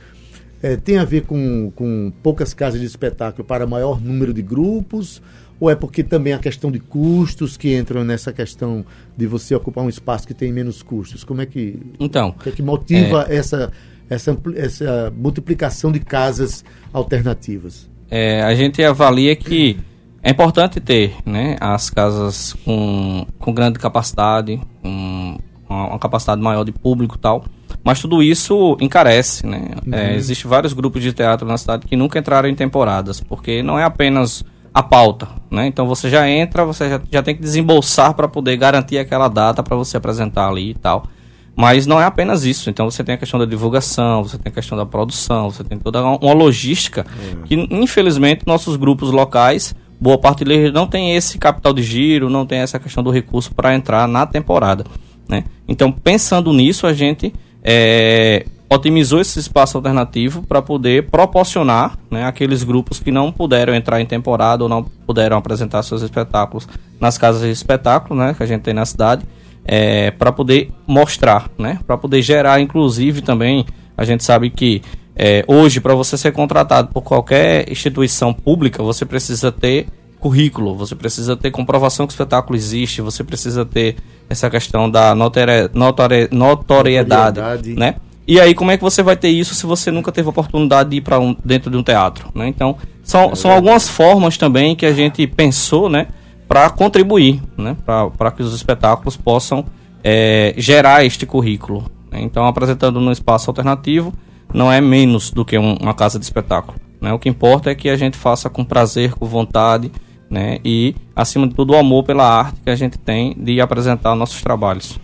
é, 0.62 0.76
tem 0.76 0.98
a 0.98 1.04
ver 1.04 1.22
com, 1.22 1.70
com 1.74 2.12
poucas 2.22 2.52
casas 2.54 2.80
de 2.80 2.86
espetáculo 2.86 3.44
para 3.44 3.66
maior 3.66 4.00
número 4.00 4.32
de 4.32 4.42
grupos? 4.42 5.20
Ou 5.60 5.70
é 5.70 5.74
porque 5.76 6.02
também 6.02 6.32
a 6.32 6.38
questão 6.38 6.70
de 6.70 6.80
custos 6.80 7.56
que 7.56 7.74
entram 7.76 8.02
nessa 8.04 8.32
questão 8.32 8.84
de 9.16 9.24
você 9.26 9.54
ocupar 9.54 9.84
um 9.84 9.88
espaço 9.88 10.26
que 10.26 10.34
tem 10.34 10.52
menos 10.52 10.82
custos? 10.82 11.22
Como 11.22 11.40
é 11.40 11.46
que, 11.46 11.78
Então, 12.00 12.30
o 12.30 12.32
que, 12.42 12.48
é 12.48 12.52
que 12.52 12.62
motiva 12.62 13.26
essa, 13.30 13.70
essa, 14.10 14.32
ampli- 14.32 14.58
essa 14.58 15.12
multiplicação 15.16 15.92
de 15.92 16.00
casas 16.00 16.64
alternativas? 16.92 17.88
é, 18.10 18.42
a 18.42 18.54
gente 18.54 18.82
avalia 18.82 19.34
que 19.36 19.78
é 20.24 20.30
importante 20.30 20.80
ter 20.80 21.14
né, 21.26 21.54
as 21.60 21.90
casas 21.90 22.56
com, 22.64 23.26
com 23.38 23.52
grande 23.52 23.78
capacidade, 23.78 24.58
um, 24.82 25.36
uma, 25.68 25.88
uma 25.88 25.98
capacidade 25.98 26.40
maior 26.40 26.64
de 26.64 26.72
público 26.72 27.16
e 27.16 27.18
tal, 27.18 27.44
mas 27.84 28.00
tudo 28.00 28.22
isso 28.22 28.74
encarece. 28.80 29.46
Né? 29.46 29.72
É, 29.92 30.14
Existem 30.14 30.48
vários 30.48 30.72
grupos 30.72 31.02
de 31.02 31.12
teatro 31.12 31.46
na 31.46 31.58
cidade 31.58 31.86
que 31.86 31.94
nunca 31.94 32.18
entraram 32.18 32.48
em 32.48 32.54
temporadas, 32.54 33.20
porque 33.20 33.62
não 33.62 33.78
é 33.78 33.84
apenas 33.84 34.42
a 34.72 34.82
pauta. 34.82 35.28
Né? 35.50 35.66
Então 35.66 35.86
você 35.86 36.08
já 36.08 36.26
entra, 36.26 36.64
você 36.64 36.88
já, 36.88 37.00
já 37.12 37.22
tem 37.22 37.36
que 37.36 37.42
desembolsar 37.42 38.14
para 38.14 38.26
poder 38.26 38.56
garantir 38.56 38.96
aquela 38.96 39.28
data 39.28 39.62
para 39.62 39.76
você 39.76 39.98
apresentar 39.98 40.48
ali 40.48 40.70
e 40.70 40.74
tal. 40.74 41.06
Mas 41.54 41.86
não 41.86 42.00
é 42.00 42.04
apenas 42.04 42.44
isso. 42.44 42.70
Então 42.70 42.90
você 42.90 43.04
tem 43.04 43.14
a 43.14 43.18
questão 43.18 43.38
da 43.38 43.44
divulgação, 43.44 44.24
você 44.24 44.38
tem 44.38 44.50
a 44.50 44.54
questão 44.54 44.76
da 44.76 44.86
produção, 44.86 45.50
você 45.50 45.62
tem 45.62 45.78
toda 45.78 46.02
uma 46.02 46.32
logística 46.32 47.04
que, 47.44 47.68
infelizmente, 47.70 48.44
nossos 48.46 48.74
grupos 48.74 49.10
locais, 49.10 49.74
boa 50.04 50.18
parte 50.18 50.44
deles 50.44 50.70
não 50.70 50.86
tem 50.86 51.16
esse 51.16 51.38
capital 51.38 51.72
de 51.72 51.82
giro, 51.82 52.28
não 52.28 52.44
tem 52.44 52.58
essa 52.58 52.78
questão 52.78 53.02
do 53.02 53.10
recurso 53.10 53.54
para 53.54 53.74
entrar 53.74 54.06
na 54.06 54.26
temporada. 54.26 54.84
Né? 55.26 55.44
Então, 55.66 55.90
pensando 55.90 56.52
nisso, 56.52 56.86
a 56.86 56.92
gente 56.92 57.32
é, 57.62 58.44
otimizou 58.68 59.18
esse 59.18 59.38
espaço 59.38 59.78
alternativo 59.78 60.42
para 60.42 60.60
poder 60.60 61.08
proporcionar 61.08 61.98
né, 62.10 62.26
aqueles 62.26 62.62
grupos 62.62 63.00
que 63.00 63.10
não 63.10 63.32
puderam 63.32 63.74
entrar 63.74 63.98
em 63.98 64.04
temporada 64.04 64.62
ou 64.62 64.68
não 64.68 64.84
puderam 64.84 65.38
apresentar 65.38 65.82
seus 65.82 66.02
espetáculos 66.02 66.68
nas 67.00 67.16
casas 67.16 67.40
de 67.40 67.50
espetáculo 67.50 68.20
né, 68.20 68.34
que 68.34 68.42
a 68.42 68.46
gente 68.46 68.60
tem 68.60 68.74
na 68.74 68.84
cidade 68.84 69.24
é, 69.64 70.10
para 70.10 70.30
poder 70.30 70.70
mostrar, 70.86 71.48
né? 71.58 71.78
Para 71.86 71.96
poder 71.96 72.20
gerar, 72.20 72.60
inclusive, 72.60 73.22
também, 73.22 73.64
a 73.96 74.04
gente 74.04 74.22
sabe 74.22 74.50
que 74.50 74.82
é, 75.16 75.44
hoje, 75.46 75.80
para 75.80 75.94
você 75.94 76.16
ser 76.16 76.32
contratado 76.32 76.88
por 76.88 77.02
qualquer 77.02 77.70
instituição 77.70 78.32
pública, 78.32 78.82
você 78.82 79.04
precisa 79.04 79.52
ter 79.52 79.86
currículo, 80.18 80.74
você 80.74 80.94
precisa 80.94 81.36
ter 81.36 81.50
comprovação 81.50 82.06
que 82.06 82.12
o 82.12 82.14
espetáculo 82.14 82.56
existe, 82.56 83.02
você 83.02 83.22
precisa 83.22 83.64
ter 83.64 83.96
essa 84.28 84.48
questão 84.48 84.90
da 84.90 85.14
notori 85.14 85.68
notori 85.74 86.28
notoriedade, 86.32 87.40
Notoriedade. 87.40 87.74
né? 87.74 87.96
E 88.26 88.40
aí, 88.40 88.54
como 88.54 88.70
é 88.70 88.76
que 88.78 88.82
você 88.82 89.02
vai 89.02 89.16
ter 89.16 89.28
isso 89.28 89.54
se 89.54 89.66
você 89.66 89.90
nunca 89.90 90.10
teve 90.10 90.26
a 90.26 90.30
oportunidade 90.30 90.88
de 90.90 90.96
ir 90.96 91.00
para 91.02 91.20
um, 91.20 91.36
dentro 91.44 91.70
de 91.70 91.76
um 91.76 91.82
teatro, 91.82 92.30
né? 92.34 92.48
Então, 92.48 92.74
são, 93.02 93.34
são 93.36 93.50
algumas 93.50 93.86
formas 93.86 94.38
também 94.38 94.74
que 94.74 94.86
a 94.86 94.94
gente 94.94 95.26
pensou, 95.26 95.90
né? 95.90 96.06
Para 96.48 96.70
contribuir, 96.70 97.42
né? 97.58 97.76
Para 97.84 98.30
que 98.30 98.42
os 98.42 98.54
espetáculos 98.54 99.14
possam 99.14 99.66
é, 100.02 100.54
gerar 100.56 101.04
este 101.04 101.26
currículo. 101.26 101.84
né? 102.10 102.20
Então, 102.22 102.46
apresentando 102.46 102.98
num 102.98 103.12
espaço 103.12 103.50
alternativo, 103.50 104.14
não 104.52 104.70
é 104.72 104.80
menos 104.80 105.30
do 105.30 105.44
que 105.44 105.58
um- 105.58 105.76
uma 105.80 105.94
casa 105.94 106.18
de 106.18 106.24
espetáculo. 106.24 106.78
Né? 107.00 107.12
O 107.12 107.18
que 107.18 107.28
importa 107.28 107.70
é 107.70 107.74
que 107.74 107.88
a 107.88 107.96
gente 107.96 108.16
faça 108.16 108.48
com 108.48 108.64
prazer, 108.64 109.12
com 109.14 109.26
vontade, 109.26 109.90
né? 110.30 110.58
E, 110.64 110.94
acima 111.14 111.46
de 111.46 111.54
tudo, 111.54 111.74
o 111.74 111.76
amor 111.76 112.02
pela 112.04 112.26
arte 112.26 112.60
que 112.62 112.70
a 112.70 112.74
gente 112.76 112.98
tem 112.98 113.34
de 113.38 113.60
apresentar 113.60 114.14
nossos 114.14 114.40
trabalhos. 114.42 114.98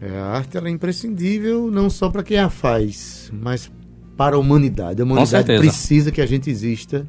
É, 0.00 0.16
a 0.18 0.24
arte 0.26 0.56
é 0.58 0.68
imprescindível 0.70 1.70
não 1.70 1.90
só 1.90 2.08
para 2.10 2.22
quem 2.22 2.38
a 2.38 2.48
faz, 2.48 3.30
mas 3.32 3.70
para 4.16 4.36
a 4.36 4.38
humanidade. 4.38 5.00
A 5.00 5.04
humanidade 5.04 5.56
precisa 5.58 6.10
que 6.10 6.20
a 6.20 6.26
gente 6.26 6.48
exista 6.50 7.06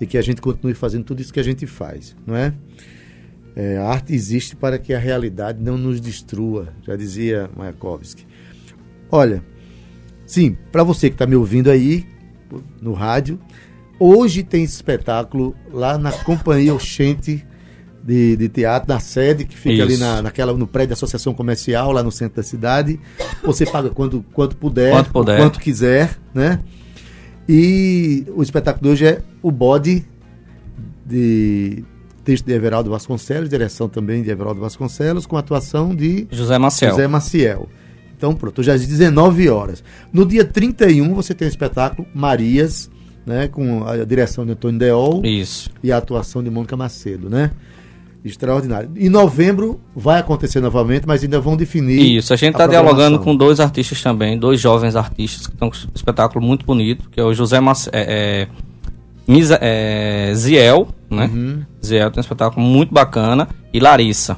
e 0.00 0.06
que 0.06 0.16
a 0.16 0.22
gente 0.22 0.40
continue 0.40 0.74
fazendo 0.74 1.04
tudo 1.04 1.20
isso 1.20 1.32
que 1.32 1.40
a 1.40 1.44
gente 1.44 1.66
faz, 1.66 2.16
não 2.26 2.34
é? 2.36 2.52
É, 3.56 3.76
a 3.78 3.84
arte 3.88 4.14
existe 4.14 4.54
para 4.54 4.78
que 4.78 4.94
a 4.94 4.98
realidade 4.98 5.60
não 5.62 5.76
nos 5.76 6.00
destrua, 6.00 6.68
já 6.86 6.94
dizia 6.96 7.50
Mayakovsky. 7.56 8.24
Olha, 9.10 9.42
sim, 10.28 10.56
para 10.70 10.84
você 10.84 11.08
que 11.08 11.14
está 11.14 11.26
me 11.26 11.34
ouvindo 11.34 11.70
aí 11.70 12.06
no 12.80 12.92
rádio, 12.92 13.40
hoje 13.98 14.44
tem 14.44 14.62
espetáculo 14.62 15.56
lá 15.72 15.98
na 15.98 16.12
Companhia 16.12 16.72
Oxente 16.72 17.44
de, 18.04 18.36
de 18.36 18.48
Teatro, 18.48 18.88
na 18.88 19.00
sede, 19.00 19.44
que 19.44 19.56
fica 19.56 19.82
ali 19.82 19.94
Isso. 19.94 20.02
na, 20.02 20.22
naquela, 20.22 20.52
no 20.52 20.66
prédio 20.66 20.90
da 20.90 20.94
Associação 20.94 21.34
Comercial, 21.34 21.92
lá 21.92 22.02
no 22.02 22.12
centro 22.12 22.36
da 22.36 22.42
cidade. 22.42 22.98
Você 23.42 23.66
paga 23.66 23.90
quanto, 23.90 24.24
quanto 24.32 24.56
puder, 24.56 24.92
Quanto 24.92 25.10
puder. 25.10 25.38
quanto 25.38 25.58
quiser, 25.58 26.16
né? 26.32 26.60
E 27.48 28.24
o 28.34 28.42
espetáculo 28.42 28.84
de 28.84 28.88
hoje 28.92 29.06
é 29.06 29.22
o 29.42 29.50
bode 29.50 30.06
de 31.04 31.82
texto 32.24 32.44
de 32.44 32.52
Everaldo 32.52 32.90
Vasconcelos, 32.90 33.48
direção 33.48 33.88
também 33.88 34.22
de 34.22 34.30
Everaldo 34.30 34.60
Vasconcelos, 34.60 35.26
com 35.26 35.36
atuação 35.36 35.94
de 35.94 36.26
José 36.30 36.58
Maciel. 36.58 36.90
José 36.90 37.08
Maciel. 37.08 37.68
Então, 38.18 38.34
pronto, 38.34 38.64
já 38.64 38.74
às 38.74 38.84
19 38.84 39.48
horas. 39.48 39.82
No 40.12 40.26
dia 40.26 40.44
31, 40.44 41.14
você 41.14 41.32
tem 41.32 41.46
o 41.46 41.48
espetáculo 41.48 42.06
Marias, 42.12 42.90
né, 43.24 43.46
com 43.46 43.86
a 43.86 44.04
direção 44.04 44.44
de 44.44 44.50
Antônio 44.52 44.76
Deol 44.80 45.24
Isso. 45.24 45.70
e 45.84 45.92
a 45.92 45.98
atuação 45.98 46.42
de 46.42 46.50
Mônica 46.50 46.76
Macedo, 46.76 47.30
né? 47.30 47.52
Extraordinário. 48.24 48.90
Em 48.96 49.08
novembro 49.08 49.80
vai 49.94 50.18
acontecer 50.18 50.60
novamente, 50.60 51.06
mas 51.06 51.22
ainda 51.22 51.38
vão 51.38 51.56
definir. 51.56 52.16
Isso, 52.16 52.32
a 52.32 52.36
gente 52.36 52.54
está 52.54 52.66
dialogando 52.66 53.20
com 53.20 53.36
dois 53.36 53.60
artistas 53.60 54.02
também, 54.02 54.36
dois 54.36 54.60
jovens 54.60 54.96
artistas 54.96 55.46
que 55.46 55.52
estão 55.52 55.70
com 55.70 55.76
um 55.76 55.90
espetáculo 55.94 56.44
muito 56.44 56.66
bonito, 56.66 57.08
que 57.08 57.20
é 57.20 57.22
o 57.24 57.32
José 57.32 57.60
Mac... 57.60 57.78
é, 57.92 58.46
é, 58.48 58.48
Misa- 59.32 59.58
é, 59.62 60.32
Ziel, 60.34 60.88
né? 61.08 61.30
Uhum. 61.32 61.62
Ziel 61.84 62.10
tem 62.10 62.18
um 62.18 62.22
espetáculo 62.22 62.66
muito 62.66 62.92
bacana, 62.92 63.46
e 63.72 63.78
Larissa. 63.78 64.36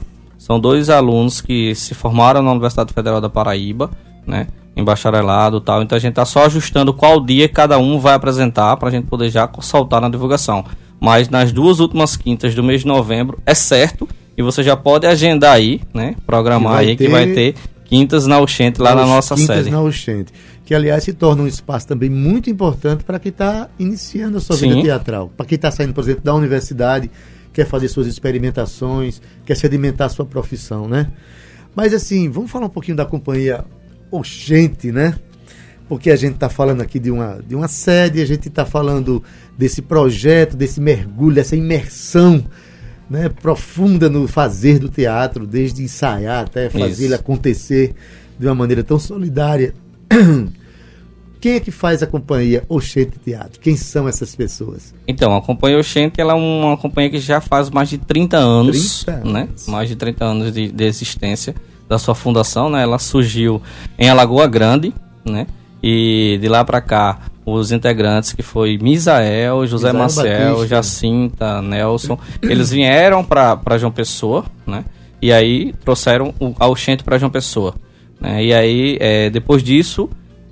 São 0.50 0.58
dois 0.58 0.90
alunos 0.90 1.40
que 1.40 1.72
se 1.76 1.94
formaram 1.94 2.42
na 2.42 2.50
Universidade 2.50 2.92
Federal 2.92 3.20
da 3.20 3.28
Paraíba, 3.30 3.88
né? 4.26 4.48
Em 4.74 4.82
bacharelado 4.82 5.58
e 5.58 5.60
tal. 5.60 5.80
Então 5.80 5.94
a 5.94 6.00
gente 6.00 6.10
está 6.10 6.24
só 6.24 6.46
ajustando 6.46 6.92
qual 6.92 7.20
dia 7.24 7.48
cada 7.48 7.78
um 7.78 8.00
vai 8.00 8.14
apresentar 8.14 8.76
para 8.76 8.88
a 8.88 8.90
gente 8.90 9.06
poder 9.06 9.30
já 9.30 9.48
soltar 9.60 10.00
na 10.00 10.08
divulgação. 10.08 10.64
Mas 10.98 11.28
nas 11.28 11.52
duas 11.52 11.78
últimas 11.78 12.16
quintas 12.16 12.52
do 12.52 12.64
mês 12.64 12.80
de 12.80 12.88
novembro 12.88 13.38
é 13.46 13.54
certo 13.54 14.08
e 14.36 14.42
você 14.42 14.64
já 14.64 14.76
pode 14.76 15.06
agendar 15.06 15.52
aí, 15.54 15.80
né? 15.94 16.16
Programar 16.26 16.72
Que 16.72 16.76
vai 16.78 16.84
aí 16.88 16.96
que 16.96 17.04
ter- 17.04 17.10
vai 17.12 17.26
ter 17.28 17.54
quintas 17.84 18.26
na 18.26 18.40
Oxente 18.40 18.82
lá 18.82 18.92
na 18.92 19.02
Os 19.04 19.08
nossa 19.08 19.36
Quintas 19.36 19.56
sede. 19.58 19.70
na 19.70 19.80
Oxente. 19.80 20.32
Que, 20.64 20.74
aliás, 20.74 21.04
se 21.04 21.12
torna 21.12 21.44
um 21.44 21.46
espaço 21.46 21.86
também 21.86 22.10
muito 22.10 22.50
importante 22.50 23.04
para 23.04 23.20
quem 23.20 23.30
está 23.30 23.68
iniciando 23.78 24.38
a 24.38 24.40
sua 24.40 24.56
Sim. 24.56 24.70
vida 24.70 24.82
teatral. 24.82 25.30
Para 25.36 25.46
quem 25.46 25.54
está 25.54 25.70
saindo, 25.70 25.94
por 25.94 26.02
exemplo, 26.02 26.22
da 26.24 26.34
universidade, 26.34 27.08
quer 27.52 27.66
fazer 27.66 27.88
suas 27.88 28.06
experimentações, 28.06 29.20
quer 29.44 29.56
sedimentar 29.56 30.06
a 30.06 30.10
sua 30.10 30.24
profissão, 30.24 30.88
né? 30.88 31.10
Mas, 31.74 31.94
assim, 31.94 32.28
vamos 32.28 32.50
falar 32.50 32.66
um 32.66 32.70
pouquinho 32.70 32.96
da 32.96 33.04
companhia 33.04 33.64
Oxente, 34.10 34.90
né? 34.90 35.16
Porque 35.88 36.10
a 36.10 36.16
gente 36.16 36.34
está 36.34 36.48
falando 36.48 36.80
aqui 36.80 36.98
de 36.98 37.10
uma, 37.10 37.40
de 37.46 37.54
uma 37.54 37.68
sede, 37.68 38.20
a 38.20 38.24
gente 38.24 38.48
está 38.48 38.64
falando 38.64 39.22
desse 39.58 39.82
projeto, 39.82 40.56
desse 40.56 40.80
mergulho, 40.80 41.34
dessa 41.34 41.56
imersão 41.56 42.44
né, 43.10 43.28
profunda 43.28 44.08
no 44.08 44.28
fazer 44.28 44.78
do 44.78 44.88
teatro, 44.88 45.44
desde 45.44 45.82
ensaiar 45.82 46.44
até 46.44 46.70
fazer 46.70 46.86
Isso. 46.86 47.02
ele 47.02 47.14
acontecer 47.14 47.92
de 48.38 48.46
uma 48.46 48.54
maneira 48.54 48.84
tão 48.84 49.00
solidária. 49.00 49.74
Quem 51.40 51.54
é 51.54 51.60
que 51.60 51.70
faz 51.70 52.02
a 52.02 52.06
companhia 52.06 52.64
Oxente 52.68 53.18
Teatro? 53.18 53.58
Quem 53.60 53.74
são 53.74 54.06
essas 54.06 54.36
pessoas? 54.36 54.94
Então, 55.08 55.34
a 55.34 55.40
Companhia 55.40 55.78
Oxente 55.78 56.20
ela 56.20 56.34
é 56.34 56.36
uma 56.36 56.76
companhia 56.76 57.10
que 57.10 57.18
já 57.18 57.40
faz 57.40 57.70
mais 57.70 57.88
de 57.88 57.96
30 57.96 58.36
anos, 58.36 59.04
30 59.04 59.24
né? 59.24 59.40
anos. 59.42 59.66
Mais 59.66 59.88
de 59.88 59.96
30 59.96 60.24
anos 60.24 60.52
de, 60.52 60.70
de 60.70 60.84
existência 60.84 61.54
da 61.88 61.98
sua 61.98 62.14
fundação, 62.14 62.68
né? 62.68 62.82
Ela 62.82 62.98
surgiu 62.98 63.62
em 63.98 64.08
Alagoa 64.08 64.46
Grande, 64.46 64.92
né? 65.24 65.46
E 65.82 66.38
de 66.42 66.46
lá 66.46 66.62
para 66.62 66.82
cá, 66.82 67.20
os 67.44 67.72
integrantes 67.72 68.34
que 68.34 68.42
foi 68.42 68.76
Misael, 68.76 69.66
José 69.66 69.92
Misael 69.92 70.02
Maciel, 70.02 70.48
Batista. 70.56 70.66
Jacinta, 70.66 71.62
Nelson, 71.62 72.18
eles 72.42 72.70
vieram 72.70 73.24
para 73.24 73.78
João 73.78 73.90
Pessoa, 73.90 74.44
né? 74.66 74.84
E 75.22 75.32
aí 75.32 75.74
trouxeram 75.84 76.34
o, 76.38 76.54
a 76.58 76.66
Oxente 76.68 77.02
para 77.02 77.16
João 77.16 77.30
Pessoa. 77.30 77.74
Né? 78.20 78.44
E 78.44 78.54
aí, 78.54 78.98
é, 79.00 79.30
depois 79.30 79.62
disso, 79.62 80.08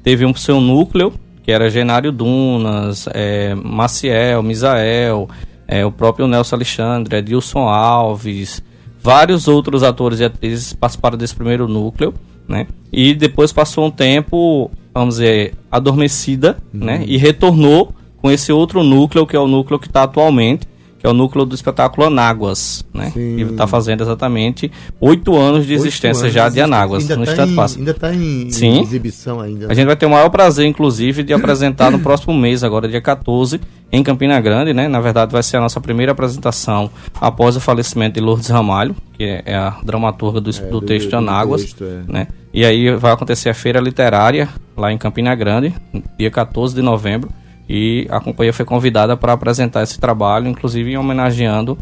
teve 0.08 0.24
um 0.24 0.34
seu 0.34 0.58
núcleo, 0.58 1.12
que 1.42 1.52
era 1.52 1.68
Genário 1.68 2.10
Dunas, 2.10 3.06
é, 3.12 3.54
Maciel, 3.54 4.42
Misael, 4.42 5.28
é, 5.66 5.84
o 5.84 5.92
próprio 5.92 6.26
Nelson 6.26 6.56
Alexandre, 6.56 7.18
Edilson 7.18 7.68
Alves, 7.68 8.62
vários 9.02 9.46
outros 9.48 9.82
atores 9.82 10.20
e 10.20 10.24
atrizes 10.24 10.72
participaram 10.72 11.18
desse 11.18 11.34
primeiro 11.34 11.68
núcleo, 11.68 12.14
né? 12.48 12.66
E 12.90 13.12
depois 13.12 13.52
passou 13.52 13.84
um 13.84 13.90
tempo, 13.90 14.70
vamos 14.94 15.16
dizer, 15.16 15.52
adormecida, 15.70 16.56
uhum. 16.72 16.86
né? 16.86 17.04
E 17.06 17.18
retornou 17.18 17.92
com 18.16 18.30
esse 18.30 18.50
outro 18.50 18.82
núcleo, 18.82 19.26
que 19.26 19.36
é 19.36 19.38
o 19.38 19.46
núcleo 19.46 19.78
que 19.78 19.88
está 19.88 20.04
atualmente, 20.04 20.66
que 20.98 21.06
é 21.06 21.08
o 21.08 21.12
núcleo 21.12 21.44
do 21.44 21.54
espetáculo 21.54 22.06
Anáguas, 22.06 22.84
né? 22.92 23.10
Sim. 23.14 23.36
Que 23.36 23.42
está 23.42 23.66
fazendo 23.66 24.02
exatamente 24.02 24.70
oito 25.00 25.36
anos 25.36 25.64
de 25.64 25.72
existência 25.72 26.24
anos 26.24 26.34
já 26.34 26.48
de 26.48 26.60
Anáguas 26.60 27.08
no 27.08 27.24
tá 27.24 27.30
estado 27.30 27.50
em, 27.50 27.78
Ainda 27.78 27.90
está 27.92 28.14
em, 28.14 28.50
Sim. 28.50 28.80
exibição 28.80 29.40
ainda. 29.40 29.66
Né? 29.66 29.72
A 29.72 29.74
gente 29.74 29.86
vai 29.86 29.96
ter 29.96 30.06
o 30.06 30.10
maior 30.10 30.28
prazer, 30.28 30.66
inclusive, 30.66 31.22
de 31.22 31.32
apresentar 31.32 31.90
no 31.90 32.00
próximo 32.00 32.34
mês, 32.34 32.64
agora 32.64 32.88
dia 32.88 33.00
14, 33.00 33.60
em 33.92 34.02
Campina 34.02 34.40
Grande, 34.40 34.74
né? 34.74 34.88
Na 34.88 35.00
verdade, 35.00 35.32
vai 35.32 35.42
ser 35.42 35.58
a 35.58 35.60
nossa 35.60 35.80
primeira 35.80 36.12
apresentação 36.12 36.90
após 37.20 37.56
o 37.56 37.60
falecimento 37.60 38.14
de 38.14 38.20
Lourdes 38.20 38.48
Ramalho, 38.48 38.96
que 39.12 39.24
é 39.24 39.54
a 39.54 39.78
dramaturga 39.84 40.40
do, 40.40 40.50
é, 40.50 40.52
do, 40.52 40.80
do 40.80 40.86
texto 40.86 41.10
do, 41.10 41.16
Anáguas, 41.16 41.62
texto, 41.62 41.84
é. 41.84 42.12
né? 42.12 42.26
E 42.52 42.64
aí 42.64 42.90
vai 42.96 43.12
acontecer 43.12 43.48
a 43.50 43.54
feira 43.54 43.78
literária 43.78 44.48
lá 44.76 44.92
em 44.92 44.98
Campina 44.98 45.34
Grande, 45.34 45.72
dia 46.18 46.30
14 46.30 46.74
de 46.74 46.82
novembro 46.82 47.30
e 47.68 48.06
a 48.10 48.18
companhia 48.18 48.52
foi 48.52 48.64
convidada 48.64 49.16
para 49.16 49.32
apresentar 49.32 49.82
esse 49.82 49.98
trabalho, 50.00 50.48
inclusive 50.48 50.96
homenageando 50.96 51.78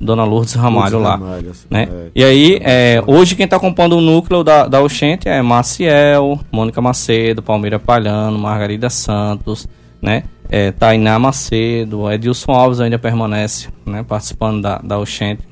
Dona 0.00 0.24
Lourdes 0.24 0.54
Ramalho 0.54 0.98
lá. 0.98 1.12
Ramalho, 1.12 1.52
né? 1.70 1.88
É, 1.90 2.10
e 2.14 2.24
aí, 2.24 2.58
é, 2.62 3.02
hoje 3.06 3.34
quem 3.34 3.44
está 3.44 3.58
compondo 3.58 3.96
o 3.96 4.00
núcleo 4.00 4.44
da, 4.44 4.66
da 4.68 4.80
Oxente 4.80 5.28
é 5.28 5.42
Maciel, 5.42 6.38
Mônica 6.52 6.80
Macedo, 6.80 7.42
Palmeira 7.42 7.78
Palhano, 7.78 8.38
Margarida 8.38 8.88
Santos, 8.88 9.66
né? 10.00 10.24
É, 10.48 10.70
Tainá 10.70 11.18
Macedo, 11.18 12.10
Edilson 12.10 12.52
Alves 12.52 12.80
ainda 12.80 12.98
permanece 12.98 13.68
né, 13.84 14.04
participando 14.06 14.60
da, 14.60 14.78
da 14.78 14.98
Oxente. 14.98 15.42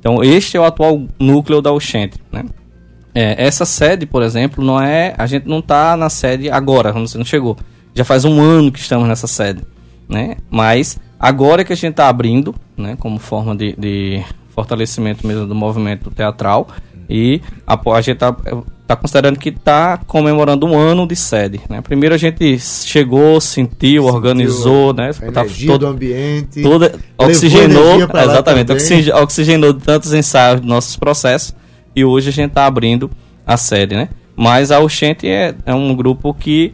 Então, 0.00 0.24
este 0.24 0.56
é 0.56 0.60
o 0.60 0.64
atual 0.64 1.02
núcleo 1.18 1.60
da 1.60 1.70
Oxente, 1.70 2.18
né? 2.32 2.44
É, 3.14 3.46
essa 3.46 3.64
sede, 3.64 4.06
por 4.06 4.22
exemplo, 4.22 4.64
não 4.64 4.80
é. 4.80 5.14
A 5.16 5.26
gente 5.26 5.46
não 5.46 5.58
está 5.58 5.96
na 5.96 6.08
sede 6.08 6.50
agora, 6.50 6.92
não 6.92 7.24
chegou 7.24 7.56
já 7.94 8.04
faz 8.04 8.24
um 8.24 8.40
ano 8.40 8.70
que 8.70 8.78
estamos 8.78 9.08
nessa 9.08 9.26
sede, 9.26 9.62
né? 10.08 10.36
Mas 10.50 10.98
agora 11.18 11.64
que 11.64 11.72
a 11.72 11.76
gente 11.76 11.92
está 11.92 12.08
abrindo, 12.08 12.54
né, 12.76 12.96
como 12.98 13.18
forma 13.18 13.56
de, 13.56 13.74
de, 13.76 14.22
fortalecimento 14.50 15.26
mesmo 15.26 15.46
do 15.46 15.54
movimento 15.54 16.10
teatral, 16.10 16.68
e 17.08 17.40
a, 17.66 17.74
a 17.74 18.00
gente 18.00 18.16
está 18.16 18.36
tá 18.86 18.96
considerando 18.96 19.38
que 19.38 19.50
está 19.50 19.98
comemorando 20.06 20.66
um 20.66 20.76
ano 20.76 21.06
de 21.06 21.14
sede. 21.14 21.60
Né? 21.68 21.80
Primeiro 21.80 22.14
a 22.14 22.18
gente 22.18 22.58
chegou, 22.58 23.40
sentiu, 23.40 23.68
sentiu 23.70 24.04
organizou, 24.04 24.92
né? 24.92 25.10
Tá 25.32 25.44
todo, 25.66 25.78
do 25.78 25.86
ambiente, 25.86 26.62
toda, 26.62 26.98
oxigenou, 27.16 28.00
exatamente, 28.02 28.72
oxigenou, 28.72 29.22
oxigenou 29.22 29.74
tantos 29.74 30.12
ensaios 30.12 30.60
dos 30.60 30.68
nossos 30.68 30.96
processos 30.96 31.54
e 31.94 32.04
hoje 32.04 32.28
a 32.28 32.32
gente 32.32 32.48
está 32.50 32.66
abrindo 32.66 33.10
a 33.46 33.56
sede, 33.56 33.94
né? 33.94 34.08
Mas 34.36 34.70
a 34.70 34.78
Oxente 34.78 35.26
é, 35.26 35.54
é 35.66 35.74
um 35.74 35.94
grupo 35.96 36.32
que 36.32 36.72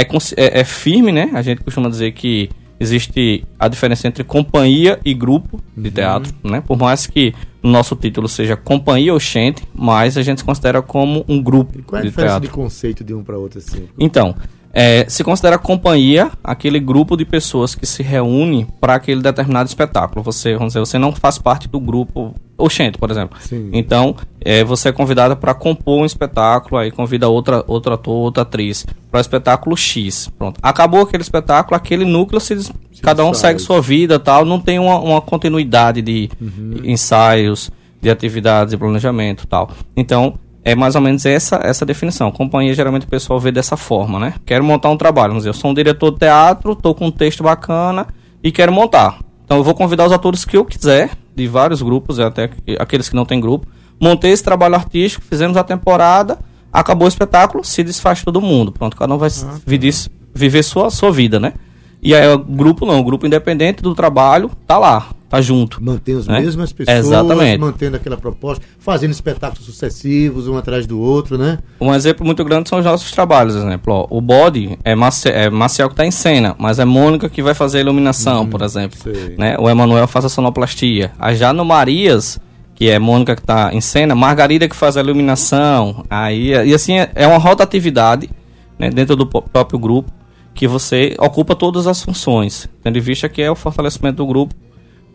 é, 0.00 0.06
é, 0.36 0.60
é 0.60 0.64
firme, 0.64 1.12
né? 1.12 1.30
A 1.34 1.42
gente 1.42 1.62
costuma 1.62 1.88
dizer 1.88 2.12
que 2.12 2.50
existe 2.80 3.44
a 3.58 3.68
diferença 3.68 4.06
entre 4.06 4.22
companhia 4.22 5.00
e 5.04 5.12
grupo 5.12 5.60
de 5.76 5.88
uhum. 5.88 5.94
teatro, 5.94 6.34
né? 6.44 6.60
Por 6.60 6.78
mais 6.78 7.06
que 7.06 7.34
o 7.62 7.68
nosso 7.68 7.96
título 7.96 8.28
seja 8.28 8.56
companhia 8.56 9.12
oxente, 9.14 9.62
mas 9.74 10.16
a 10.16 10.22
gente 10.22 10.38
se 10.38 10.44
considera 10.44 10.80
como 10.80 11.24
um 11.28 11.42
grupo 11.42 11.82
qual 11.82 11.98
é 11.98 12.00
a 12.00 12.02
de 12.02 12.10
diferença 12.10 12.34
teatro. 12.34 12.48
de 12.48 12.54
conceito 12.54 13.04
de 13.04 13.14
um 13.14 13.24
para 13.24 13.36
outro 13.36 13.58
assim? 13.58 13.88
Então, 13.98 14.34
é, 14.72 15.06
se 15.08 15.24
considera 15.24 15.58
companhia 15.58 16.30
aquele 16.42 16.78
grupo 16.78 17.16
de 17.16 17.24
pessoas 17.24 17.74
que 17.74 17.86
se 17.86 18.02
reúne 18.02 18.66
para 18.80 18.94
aquele 18.94 19.22
determinado 19.22 19.68
espetáculo. 19.68 20.22
Você, 20.22 20.54
vamos 20.54 20.68
dizer, 20.68 20.80
você 20.80 20.98
não 20.98 21.12
faz 21.12 21.38
parte 21.38 21.68
do 21.68 21.80
grupo 21.80 22.34
Oxente, 22.56 22.98
por 22.98 23.08
exemplo. 23.08 23.38
Sim. 23.40 23.70
Então, 23.72 24.16
é, 24.40 24.64
você 24.64 24.88
é 24.88 24.92
convidada 24.92 25.36
para 25.36 25.54
compor 25.54 26.00
um 26.00 26.04
espetáculo, 26.04 26.76
aí 26.76 26.90
convida 26.90 27.28
outra, 27.28 27.62
outro 27.68 27.94
ator, 27.94 28.14
outra 28.14 28.42
atriz 28.42 28.84
para 29.10 29.18
o 29.18 29.20
espetáculo 29.20 29.76
X. 29.76 30.28
Pronto. 30.36 30.58
Acabou 30.60 31.02
aquele 31.02 31.22
espetáculo, 31.22 31.76
aquele 31.76 32.04
núcleo, 32.04 32.40
se, 32.40 32.60
se 32.64 32.72
cada 33.00 33.24
um 33.24 33.32
segue 33.32 33.60
sua 33.60 33.80
vida 33.80 34.18
tal, 34.18 34.44
não 34.44 34.58
tem 34.58 34.78
uma, 34.80 34.98
uma 34.98 35.20
continuidade 35.20 36.02
de 36.02 36.28
uhum. 36.40 36.80
ensaios, 36.82 37.70
de 38.02 38.10
atividades, 38.10 38.72
de 38.72 38.76
planejamento 38.76 39.46
tal. 39.46 39.70
Então, 39.96 40.34
é 40.68 40.74
mais 40.74 40.94
ou 40.94 41.00
menos 41.00 41.24
essa 41.24 41.60
essa 41.64 41.86
definição. 41.86 42.30
Companhia, 42.30 42.74
geralmente 42.74 43.06
o 43.06 43.08
pessoal 43.08 43.40
vê 43.40 43.50
dessa 43.50 43.76
forma, 43.76 44.18
né? 44.18 44.34
Quero 44.44 44.62
montar 44.62 44.90
um 44.90 44.98
trabalho, 44.98 45.28
vamos 45.28 45.42
dizer, 45.42 45.50
eu 45.50 45.54
sou 45.54 45.70
um 45.70 45.74
diretor 45.74 46.10
de 46.10 46.18
teatro, 46.18 46.72
estou 46.72 46.94
com 46.94 47.06
um 47.06 47.10
texto 47.10 47.42
bacana 47.42 48.06
e 48.42 48.52
quero 48.52 48.70
montar. 48.70 49.18
Então 49.44 49.56
eu 49.56 49.64
vou 49.64 49.74
convidar 49.74 50.04
os 50.04 50.12
atores 50.12 50.44
que 50.44 50.58
eu 50.58 50.66
quiser, 50.66 51.10
de 51.34 51.48
vários 51.48 51.80
grupos, 51.80 52.20
até 52.20 52.50
aqueles 52.78 53.08
que 53.08 53.16
não 53.16 53.24
têm 53.24 53.40
grupo. 53.40 53.66
Montei 53.98 54.30
esse 54.30 54.44
trabalho 54.44 54.74
artístico, 54.74 55.24
fizemos 55.24 55.56
a 55.56 55.64
temporada, 55.64 56.38
acabou 56.70 57.06
o 57.06 57.08
espetáculo, 57.08 57.64
se 57.64 57.82
desfaz 57.82 58.22
todo 58.22 58.38
mundo. 58.38 58.70
Pronto, 58.70 58.94
cada 58.94 59.14
um 59.14 59.16
vai 59.16 59.30
ah, 59.30 59.58
viver, 59.66 59.94
viver 60.34 60.62
sua, 60.62 60.90
sua 60.90 61.10
vida, 61.10 61.40
né? 61.40 61.54
E 62.02 62.14
aí 62.14 62.28
o 62.28 62.38
grupo 62.38 62.84
não, 62.84 63.00
o 63.00 63.04
grupo 63.04 63.26
independente 63.26 63.82
do 63.82 63.94
trabalho 63.94 64.50
tá 64.66 64.76
lá, 64.76 65.08
tá 65.28 65.40
junto. 65.40 65.82
Mantém 65.82 66.16
as 66.16 66.26
né? 66.26 66.40
mesmas 66.40 66.72
pessoas, 66.72 66.98
Exatamente. 66.98 67.60
mantendo 67.60 67.96
aquela 67.96 68.16
proposta, 68.16 68.64
fazendo 68.78 69.10
espetáculos 69.10 69.64
sucessivos, 69.64 70.48
um 70.48 70.56
atrás 70.56 70.86
do 70.86 70.98
outro, 70.98 71.36
né? 71.36 71.58
Um 71.80 71.94
exemplo 71.94 72.24
muito 72.24 72.44
grande 72.44 72.68
são 72.68 72.78
os 72.78 72.84
nossos 72.84 73.10
trabalhos, 73.10 73.54
exemplo. 73.54 73.92
Ó, 73.92 74.06
o 74.10 74.20
body 74.20 74.78
é, 74.82 74.94
Marce 74.94 75.28
é 75.28 75.50
Marcial 75.50 75.88
que 75.88 75.92
está 75.94 76.06
em 76.06 76.10
cena, 76.10 76.56
mas 76.58 76.78
é 76.78 76.84
Mônica 76.84 77.28
que 77.28 77.42
vai 77.42 77.54
fazer 77.54 77.78
a 77.78 77.80
iluminação, 77.82 78.42
hum, 78.42 78.46
por 78.46 78.62
exemplo. 78.62 78.98
Né? 79.36 79.56
O 79.58 79.68
Emanuel 79.68 80.06
faz 80.06 80.24
a 80.24 80.28
sonoplastia. 80.28 81.12
A 81.18 81.34
já 81.34 81.52
no 81.52 81.64
Marias, 81.64 82.40
que 82.74 82.88
é 82.88 82.98
Mônica 82.98 83.36
que 83.36 83.42
está 83.42 83.72
em 83.74 83.80
cena, 83.80 84.14
Margarida 84.14 84.68
que 84.68 84.76
faz 84.76 84.96
a 84.96 85.00
iluminação. 85.00 86.06
Aí, 86.08 86.52
e 86.52 86.74
assim, 86.74 86.98
é, 86.98 87.10
é 87.14 87.26
uma 87.26 87.38
rotatividade 87.38 88.30
né, 88.78 88.88
dentro 88.88 89.14
do 89.14 89.26
próprio 89.26 89.78
grupo 89.78 90.10
que 90.54 90.66
você 90.66 91.14
ocupa 91.20 91.54
todas 91.54 91.86
as 91.86 92.02
funções, 92.02 92.68
tendo 92.82 92.98
em 92.98 93.00
vista 93.00 93.28
que 93.28 93.40
é 93.40 93.50
o 93.50 93.54
fortalecimento 93.54 94.16
do 94.16 94.26
grupo 94.26 94.54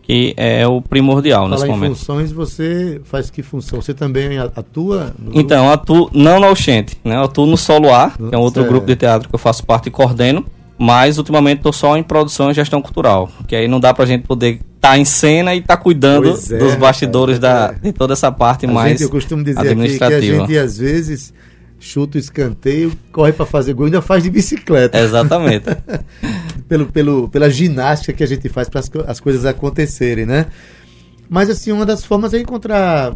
que 0.06 0.34
é 0.36 0.66
o 0.66 0.82
primordial 0.82 1.44
Falar 1.44 1.56
nesse 1.56 1.66
momento. 1.66 1.96
funções, 1.96 2.30
você 2.30 3.00
faz 3.04 3.30
que 3.30 3.42
função? 3.42 3.80
Você 3.80 3.94
também 3.94 4.38
atua? 4.38 5.14
então, 5.32 5.70
atuo 5.70 6.10
não 6.12 6.38
no 6.38 6.50
Oxente, 6.50 6.96
né? 7.02 7.16
Eu 7.16 7.22
atuo 7.22 7.46
no 7.46 7.56
Solo 7.56 7.92
A, 7.92 8.10
que 8.10 8.34
é 8.34 8.38
um 8.38 8.42
outro 8.42 8.62
certo. 8.62 8.72
grupo 8.72 8.86
de 8.86 8.96
teatro 8.96 9.28
que 9.28 9.34
eu 9.34 9.38
faço 9.38 9.64
parte 9.64 9.88
e 9.88 9.90
coordeno, 9.90 10.44
mas 10.78 11.16
ultimamente 11.16 11.58
estou 11.58 11.72
só 11.72 11.96
em 11.96 12.02
produção 12.02 12.50
e 12.50 12.54
gestão 12.54 12.82
cultural, 12.82 13.30
que 13.46 13.56
aí 13.56 13.66
não 13.66 13.80
dá 13.80 13.94
pra 13.94 14.04
gente 14.04 14.26
poder 14.26 14.60
estar 14.76 14.90
tá 14.90 14.98
em 14.98 15.04
cena 15.04 15.54
e 15.54 15.58
estar 15.58 15.76
tá 15.76 15.82
cuidando 15.82 16.28
é, 16.28 16.58
dos 16.58 16.74
bastidores 16.74 17.38
da, 17.38 17.74
é. 17.74 17.86
de 17.86 17.92
toda 17.92 18.12
essa 18.12 18.30
parte 18.30 18.66
a 18.66 18.70
mais 18.70 18.92
gente, 18.92 19.02
eu 19.04 19.10
costumo 19.10 19.42
dizer 19.42 19.60
administrativa. 19.60 20.16
Aqui 20.16 20.52
que 20.52 20.58
a 20.58 20.58
gente 20.58 20.58
às 20.58 20.76
vezes 20.76 21.32
chuta 21.78 22.16
o 22.16 22.20
escanteio, 22.20 22.92
corre 23.12 23.32
para 23.32 23.44
fazer 23.44 23.74
gol, 23.74 23.86
ainda 23.86 24.00
faz 24.00 24.22
de 24.22 24.30
bicicleta. 24.30 24.98
Exatamente. 24.98 25.66
pelo, 26.68 26.86
pelo, 26.86 27.28
pela 27.28 27.50
ginástica 27.50 28.12
que 28.12 28.24
a 28.24 28.26
gente 28.26 28.48
faz 28.48 28.68
para 28.68 28.80
as, 28.80 28.90
as 29.06 29.20
coisas 29.20 29.44
acontecerem, 29.44 30.24
né? 30.24 30.46
Mas 31.28 31.50
assim, 31.50 31.72
uma 31.72 31.86
das 31.86 32.04
formas 32.04 32.32
é 32.34 32.38
encontrar 32.38 33.14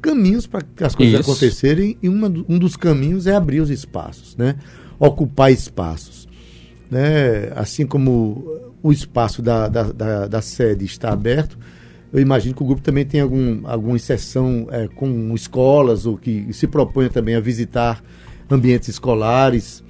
caminhos 0.00 0.46
para 0.46 0.62
as 0.80 0.94
coisas 0.94 1.20
Isso. 1.20 1.30
acontecerem 1.30 1.96
e 2.02 2.08
uma, 2.08 2.28
um 2.48 2.58
dos 2.58 2.76
caminhos 2.76 3.26
é 3.26 3.34
abrir 3.34 3.60
os 3.60 3.70
espaços, 3.70 4.36
né? 4.36 4.56
Ocupar 4.98 5.52
espaços. 5.52 6.28
Né? 6.90 7.52
Assim 7.54 7.86
como 7.86 8.60
o 8.82 8.90
espaço 8.90 9.42
da, 9.42 9.68
da, 9.68 9.84
da, 9.84 10.26
da 10.26 10.42
sede 10.42 10.84
está 10.84 11.12
aberto, 11.12 11.58
eu 12.12 12.20
imagino 12.20 12.54
que 12.54 12.62
o 12.62 12.66
grupo 12.66 12.82
também 12.82 13.04
tem 13.04 13.20
algum, 13.20 13.60
alguma 13.66 13.96
exceção 13.96 14.66
é, 14.70 14.88
com 14.88 15.32
escolas 15.34 16.06
ou 16.06 16.16
que 16.16 16.52
se 16.52 16.66
propõe 16.66 17.08
também 17.08 17.36
a 17.36 17.40
visitar 17.40 18.02
ambientes 18.50 18.88
escolares. 18.88 19.82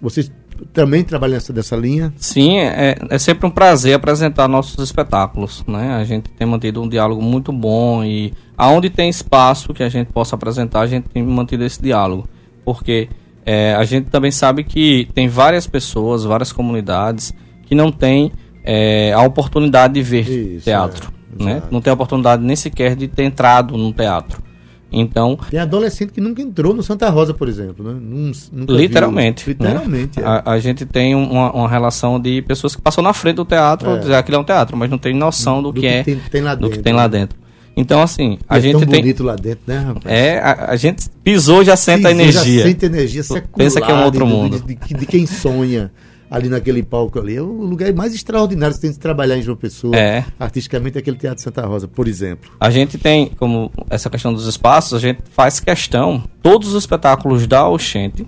Vocês 0.00 0.32
também 0.72 1.04
trabalham 1.04 1.34
nessa, 1.34 1.52
dessa 1.52 1.76
linha? 1.76 2.12
Sim, 2.16 2.58
é, 2.58 2.96
é 3.08 3.18
sempre 3.18 3.46
um 3.46 3.50
prazer 3.50 3.94
apresentar 3.94 4.48
nossos 4.48 4.82
espetáculos. 4.82 5.64
Né? 5.68 5.94
A 5.94 6.04
gente 6.04 6.30
tem 6.30 6.46
mantido 6.46 6.82
um 6.82 6.88
diálogo 6.88 7.22
muito 7.22 7.52
bom 7.52 8.04
e 8.04 8.32
aonde 8.56 8.90
tem 8.90 9.08
espaço 9.08 9.72
que 9.72 9.84
a 9.84 9.88
gente 9.88 10.12
possa 10.12 10.34
apresentar, 10.34 10.80
a 10.80 10.86
gente 10.86 11.08
tem 11.08 11.22
mantido 11.22 11.64
esse 11.64 11.80
diálogo. 11.80 12.28
Porque 12.64 13.08
é, 13.46 13.74
a 13.74 13.84
gente 13.84 14.10
também 14.10 14.32
sabe 14.32 14.64
que 14.64 15.08
tem 15.14 15.28
várias 15.28 15.66
pessoas, 15.66 16.24
várias 16.24 16.52
comunidades 16.52 17.32
que 17.66 17.74
não 17.74 17.92
têm 17.92 18.32
é, 18.64 19.12
a 19.12 19.22
oportunidade 19.22 19.94
de 19.94 20.02
ver 20.02 20.28
Isso, 20.28 20.64
teatro. 20.64 21.17
Né? 21.38 21.62
Não 21.70 21.80
tem 21.80 21.90
a 21.90 21.94
oportunidade 21.94 22.42
nem 22.42 22.56
sequer 22.56 22.96
de 22.96 23.08
ter 23.08 23.24
entrado 23.24 23.76
no 23.76 23.92
teatro. 23.92 24.42
Então. 24.90 25.38
Tem 25.50 25.60
adolescente 25.60 26.12
que 26.12 26.20
nunca 26.20 26.40
entrou 26.40 26.72
no 26.72 26.82
Santa 26.82 27.10
Rosa, 27.10 27.34
por 27.34 27.48
exemplo, 27.48 27.84
né? 27.84 27.98
Nunca 28.00 28.72
literalmente. 28.72 29.44
Viu. 29.44 29.52
Literalmente. 29.52 30.18
Né? 30.18 30.26
É. 30.26 30.28
A, 30.28 30.52
a, 30.52 30.58
gente 30.58 30.86
tem 30.86 31.14
uma, 31.14 31.52
uma, 31.52 31.68
relação 31.68 32.18
de 32.18 32.40
pessoas 32.42 32.74
que 32.74 32.80
passam 32.80 33.04
na 33.04 33.12
frente 33.12 33.36
do 33.36 33.44
teatro, 33.44 33.90
é. 34.10 34.16
aquilo 34.16 34.38
é 34.38 34.40
um 34.40 34.44
teatro, 34.44 34.76
mas 34.76 34.88
não 34.88 34.96
tem 34.96 35.14
noção 35.14 35.62
do, 35.62 35.72
do 35.72 35.80
que, 35.80 35.80
que, 35.80 35.86
é 35.86 36.02
tem, 36.02 36.16
tem 36.30 36.40
lá 36.40 36.54
do 36.54 36.70
que 36.70 36.78
tem 36.78 36.94
lá 36.94 37.02
né? 37.02 37.18
dentro. 37.18 37.38
Então, 37.76 38.02
assim, 38.02 38.38
a 38.48 38.58
é 38.58 38.60
gente 38.60 38.72
tão 38.72 38.80
tem. 38.80 39.00
bonito 39.00 39.22
lá 39.22 39.36
dentro, 39.36 39.60
né, 39.64 39.78
rapaz? 39.78 40.04
É, 40.06 40.38
a, 40.40 40.70
a 40.72 40.76
gente 40.76 41.08
pisou, 41.22 41.62
já 41.62 41.76
sente 41.76 41.98
pisou, 41.98 42.08
a 42.08 42.12
energia. 42.12 42.62
Já 42.62 42.68
sente 42.68 42.86
energia 42.86 43.22
secular. 43.22 43.48
Pensa 43.56 43.80
que 43.80 43.90
é 43.90 43.94
um 43.94 44.02
outro 44.04 44.26
mundo. 44.26 44.58
De, 44.58 44.74
de, 44.74 44.94
de, 44.94 45.06
quem 45.06 45.26
sonha. 45.26 45.92
Ali 46.30 46.48
naquele 46.48 46.82
palco 46.82 47.18
ali. 47.18 47.36
É 47.36 47.42
o 47.42 47.46
lugar 47.46 47.92
mais 47.94 48.14
extraordinário 48.14 48.74
que 48.74 48.80
você 48.80 48.86
tem 48.86 48.92
de 48.92 48.98
trabalhar 48.98 49.36
em 49.36 49.42
João 49.42 49.56
Pessoa. 49.56 49.96
É. 49.96 50.24
Artisticamente, 50.38 50.96
é 50.96 51.00
aquele 51.00 51.16
Teatro 51.16 51.42
Santa 51.42 51.64
Rosa, 51.66 51.88
por 51.88 52.06
exemplo. 52.06 52.50
A 52.60 52.70
gente 52.70 52.98
tem, 52.98 53.28
como 53.38 53.70
essa 53.90 54.08
questão 54.10 54.32
dos 54.32 54.46
espaços, 54.46 54.94
a 54.94 55.00
gente 55.00 55.22
faz 55.30 55.60
questão, 55.60 56.22
todos 56.42 56.74
os 56.74 56.82
espetáculos 56.82 57.46
da 57.46 57.68
Oxente 57.68 58.26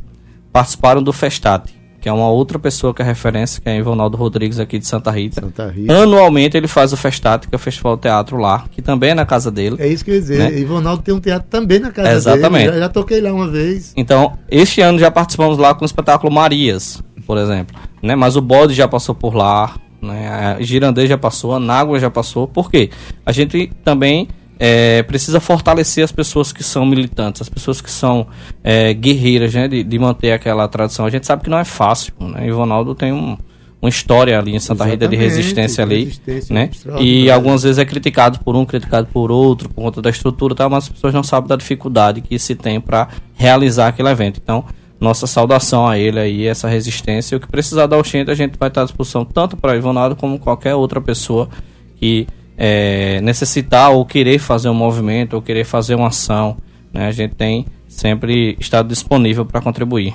participaram 0.52 1.02
do 1.02 1.12
Festate, 1.12 1.80
que 2.00 2.08
é 2.08 2.12
uma 2.12 2.30
outra 2.30 2.58
pessoa 2.58 2.94
que 2.94 3.02
é 3.02 3.04
referência, 3.04 3.60
que 3.60 3.68
é 3.68 3.76
Ivonaldo 3.76 4.16
Rodrigues 4.16 4.58
aqui 4.58 4.78
de 4.78 4.86
Santa 4.86 5.10
Rita. 5.10 5.42
Santa 5.42 5.68
Rita. 5.68 5.92
Anualmente 5.92 6.56
ele 6.56 6.66
faz 6.66 6.92
o 6.92 6.96
Festate, 6.96 7.46
que 7.46 7.54
é 7.54 7.56
o 7.56 7.58
Festival 7.58 7.96
de 7.96 8.02
Teatro 8.02 8.38
lá, 8.38 8.64
que 8.70 8.80
também 8.80 9.10
é 9.10 9.14
na 9.14 9.26
casa 9.26 9.50
dele. 9.50 9.76
É 9.78 9.86
isso 9.86 10.04
que 10.04 10.10
eu 10.10 10.14
ia 10.14 10.20
dizer. 10.20 10.38
Né? 10.38 10.58
Ivonaldo 10.58 11.02
tem 11.02 11.14
um 11.14 11.20
teatro 11.20 11.48
também 11.50 11.78
na 11.78 11.90
casa 11.90 12.12
Exatamente. 12.12 12.64
dele. 12.64 12.78
Já, 12.78 12.84
já 12.84 12.88
toquei 12.88 13.20
lá 13.20 13.32
uma 13.32 13.48
vez. 13.48 13.92
Então, 13.96 14.38
este 14.50 14.80
ano 14.80 14.98
já 14.98 15.10
participamos 15.10 15.58
lá 15.58 15.74
com 15.74 15.82
o 15.82 15.86
espetáculo 15.86 16.32
Marias, 16.32 17.02
por 17.30 17.38
exemplo. 17.38 17.78
Né? 18.02 18.16
Mas 18.16 18.34
o 18.34 18.40
Bode 18.40 18.74
já 18.74 18.88
passou 18.88 19.14
por 19.14 19.36
lá, 19.36 19.76
né? 20.02 20.56
a 20.58 20.60
Girandê 20.60 21.06
já 21.06 21.16
passou, 21.16 21.54
a 21.54 21.60
Nágua 21.60 22.00
já 22.00 22.10
passou. 22.10 22.48
Por 22.48 22.68
quê? 22.68 22.90
A 23.24 23.30
gente 23.30 23.70
também 23.84 24.26
é, 24.58 25.04
precisa 25.04 25.38
fortalecer 25.38 26.02
as 26.02 26.10
pessoas 26.10 26.52
que 26.52 26.64
são 26.64 26.84
militantes, 26.84 27.40
as 27.40 27.48
pessoas 27.48 27.80
que 27.80 27.88
são 27.88 28.26
é, 28.64 28.92
guerreiras, 28.92 29.54
né? 29.54 29.68
De, 29.68 29.84
de, 29.84 29.98
manter 30.00 30.32
aquela 30.32 30.66
tradição. 30.66 31.06
A 31.06 31.10
gente 31.10 31.24
sabe 31.24 31.44
que 31.44 31.48
não 31.48 31.58
é 31.60 31.64
fácil, 31.64 32.12
né? 32.18 32.48
Ivonaldo 32.48 32.96
tem 32.96 33.12
um, 33.12 33.38
uma 33.80 33.88
história 33.88 34.36
ali 34.36 34.52
em 34.52 34.58
Santa 34.58 34.84
Rita 34.84 35.06
de 35.06 35.14
resistência 35.14 35.84
ali, 35.84 36.06
resistência 36.06 36.52
né? 36.52 36.68
E 36.98 37.30
algumas 37.30 37.62
vezes 37.62 37.78
é 37.78 37.84
criticado 37.84 38.40
por 38.40 38.56
um, 38.56 38.64
criticado 38.64 39.06
por 39.12 39.30
outro, 39.30 39.68
por 39.68 39.84
conta 39.84 40.02
da 40.02 40.10
estrutura, 40.10 40.52
tá? 40.52 40.68
mas 40.68 40.82
as 40.82 40.88
pessoas 40.88 41.14
não 41.14 41.22
sabem 41.22 41.46
da 41.46 41.54
dificuldade 41.54 42.22
que 42.22 42.36
se 42.40 42.56
tem 42.56 42.80
para 42.80 43.06
realizar 43.36 43.86
aquele 43.86 44.08
evento. 44.08 44.40
Então, 44.42 44.64
nossa 45.00 45.26
saudação 45.26 45.88
a 45.88 45.98
ele 45.98 46.20
aí, 46.20 46.46
essa 46.46 46.68
resistência. 46.68 47.34
E 47.34 47.36
o 47.36 47.40
que 47.40 47.48
precisar 47.48 47.86
da 47.86 47.96
Oxente, 47.96 48.30
a 48.30 48.34
gente 48.34 48.58
vai 48.58 48.68
estar 48.68 48.82
à 48.82 48.84
disposição 48.84 49.24
tanto 49.24 49.56
para 49.56 49.76
Ivonaldo 49.76 50.14
como 50.14 50.38
qualquer 50.38 50.74
outra 50.74 51.00
pessoa 51.00 51.48
que 51.96 52.26
é, 52.56 53.20
necessitar 53.22 53.90
ou 53.90 54.04
querer 54.04 54.38
fazer 54.38 54.68
um 54.68 54.74
movimento 54.74 55.32
ou 55.32 55.40
querer 55.40 55.64
fazer 55.64 55.94
uma 55.94 56.08
ação, 56.08 56.58
né, 56.92 57.06
a 57.06 57.12
gente 57.12 57.34
tem 57.34 57.64
sempre 57.88 58.54
estado 58.60 58.88
disponível 58.88 59.46
para 59.46 59.62
contribuir. 59.62 60.14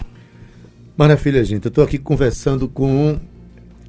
Maravilha, 0.95 1.43
gente. 1.43 1.65
Eu 1.65 1.69
estou 1.69 1.83
aqui 1.83 1.97
conversando 1.97 2.67
com 2.67 3.19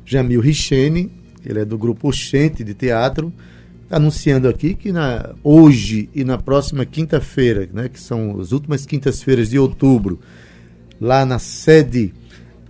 Jamil 0.05 0.41
Richene, 0.41 1.13
ele 1.45 1.61
é 1.61 1.65
do 1.65 1.77
grupo 1.77 2.09
Oxente 2.09 2.65
de 2.65 2.73
Teatro, 2.73 3.33
anunciando 3.91 4.49
aqui 4.49 4.75
que 4.75 4.91
na, 4.91 5.35
hoje 5.45 6.09
e 6.15 6.25
na 6.25 6.39
próxima 6.39 6.85
quinta-feira, 6.85 7.69
né, 7.73 7.89
que 7.89 8.01
são 8.01 8.41
as 8.41 8.53
últimas 8.53 8.87
quintas-feiras 8.87 9.51
de 9.51 9.59
outubro, 9.59 10.19
lá 11.01 11.25
na 11.25 11.39
sede 11.39 12.13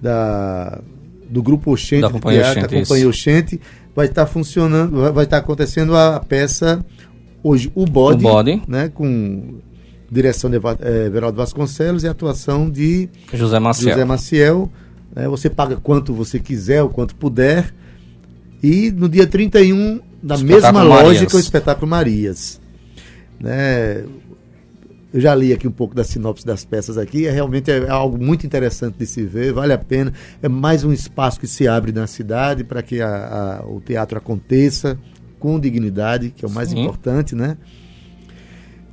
da, 0.00 0.80
do 1.28 1.42
grupo 1.42 1.72
Oxente 1.72 2.02
da 2.02 2.10
Companhia 2.10 2.40
Teatro, 2.42 2.60
Oxente, 2.60 2.74
da 2.74 2.80
Companhia 2.82 3.02
isso. 3.02 3.08
Oxente, 3.08 3.60
vai 3.94 4.06
estar 4.06 4.26
funcionando, 4.26 5.12
vai 5.12 5.24
estar 5.24 5.38
acontecendo 5.38 5.96
a 5.96 6.20
peça 6.20 6.84
hoje 7.42 7.70
o 7.74 7.84
Bode, 7.86 8.24
O 8.24 8.28
Bode. 8.28 8.62
né, 8.66 8.88
com 8.92 9.54
direção 10.10 10.50
de 10.50 10.56
eh, 10.56 11.08
Veraldo 11.10 11.36
Vasconcelos 11.36 12.04
e 12.04 12.08
atuação 12.08 12.68
de 12.70 13.08
José 13.32 13.58
Maciel. 13.58 13.90
José 13.90 14.04
Maciel. 14.04 14.70
né, 15.14 15.28
você 15.28 15.48
paga 15.50 15.76
quanto 15.76 16.12
você 16.12 16.38
quiser, 16.38 16.82
o 16.82 16.88
quanto 16.88 17.14
puder. 17.14 17.74
E 18.62 18.90
no 18.90 19.08
dia 19.08 19.26
31, 19.26 20.00
na 20.22 20.38
mesma 20.38 20.72
Marias. 20.72 21.02
lógica, 21.02 21.36
o 21.36 21.40
espetáculo 21.40 21.88
Marias. 21.88 22.60
Né, 23.38 24.04
eu 25.16 25.20
já 25.22 25.34
li 25.34 25.50
aqui 25.50 25.66
um 25.66 25.72
pouco 25.72 25.94
da 25.94 26.04
sinopse 26.04 26.44
das 26.44 26.62
peças 26.62 26.98
aqui, 26.98 27.26
é 27.26 27.30
realmente 27.30 27.70
é 27.70 27.88
algo 27.88 28.22
muito 28.22 28.44
interessante 28.46 28.98
de 28.98 29.06
se 29.06 29.24
ver, 29.24 29.50
vale 29.50 29.72
a 29.72 29.78
pena. 29.78 30.12
É 30.42 30.48
mais 30.48 30.84
um 30.84 30.92
espaço 30.92 31.40
que 31.40 31.46
se 31.46 31.66
abre 31.66 31.90
na 31.90 32.06
cidade 32.06 32.62
para 32.62 32.82
que 32.82 33.00
a- 33.00 33.60
a- 33.62 33.66
o 33.66 33.80
teatro 33.80 34.18
aconteça 34.18 34.98
com 35.40 35.58
dignidade, 35.58 36.30
que 36.36 36.44
é 36.44 36.48
o 36.48 36.50
mais 36.50 36.68
Sim. 36.68 36.82
importante, 36.82 37.34
né? 37.34 37.56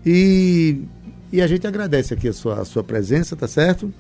E, 0.06 0.84
e 1.32 1.42
a 1.42 1.48
gente 1.48 1.68
agradece 1.68 2.14
aqui 2.14 2.30
a 2.30 2.34
sua, 2.34 2.62
a 2.62 2.66
sua 2.66 2.84
presença, 2.86 3.36
tá 3.36 3.48
certo? 3.48 3.94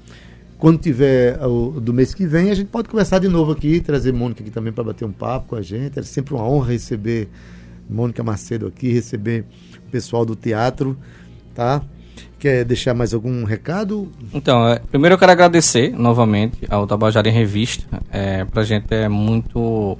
Quando 0.57 0.77
tiver 0.79 1.38
o, 1.45 1.71
do 1.81 1.93
mês 1.93 2.13
que 2.13 2.25
vem, 2.25 2.51
a 2.51 2.55
gente 2.55 2.67
pode 2.67 2.88
conversar 2.88 3.19
de 3.19 3.27
novo 3.27 3.51
aqui, 3.51 3.81
trazer 3.81 4.13
Mônica 4.13 4.41
aqui 4.41 4.49
também 4.51 4.71
para 4.71 4.86
bater 4.86 5.03
um 5.03 5.12
papo 5.12 5.49
com 5.49 5.55
a 5.57 5.62
gente. 5.62 5.99
É 5.99 6.03
sempre 6.03 6.33
uma 6.33 6.47
honra 6.47 6.71
receber 6.71 7.27
Mônica 7.89 8.23
Macedo 8.23 8.67
aqui, 8.67 8.93
receber 8.93 9.43
o 9.86 9.91
pessoal 9.91 10.25
do 10.25 10.38
teatro, 10.38 10.97
tá? 11.53 11.81
Quer 12.43 12.65
deixar 12.65 12.93
mais 12.93 13.13
algum 13.13 13.45
recado? 13.45 14.12
Então, 14.34 14.67
é, 14.67 14.77
primeiro 14.77 15.13
eu 15.13 15.17
quero 15.17 15.32
agradecer 15.32 15.97
novamente 15.97 16.58
ao 16.69 16.86
Tabajara 16.86 17.29
em 17.29 17.32
Revista. 17.32 17.86
É, 18.12 18.43
pra 18.43 18.65
gente 18.65 18.93
é 18.93 19.08
muito. 19.08 19.97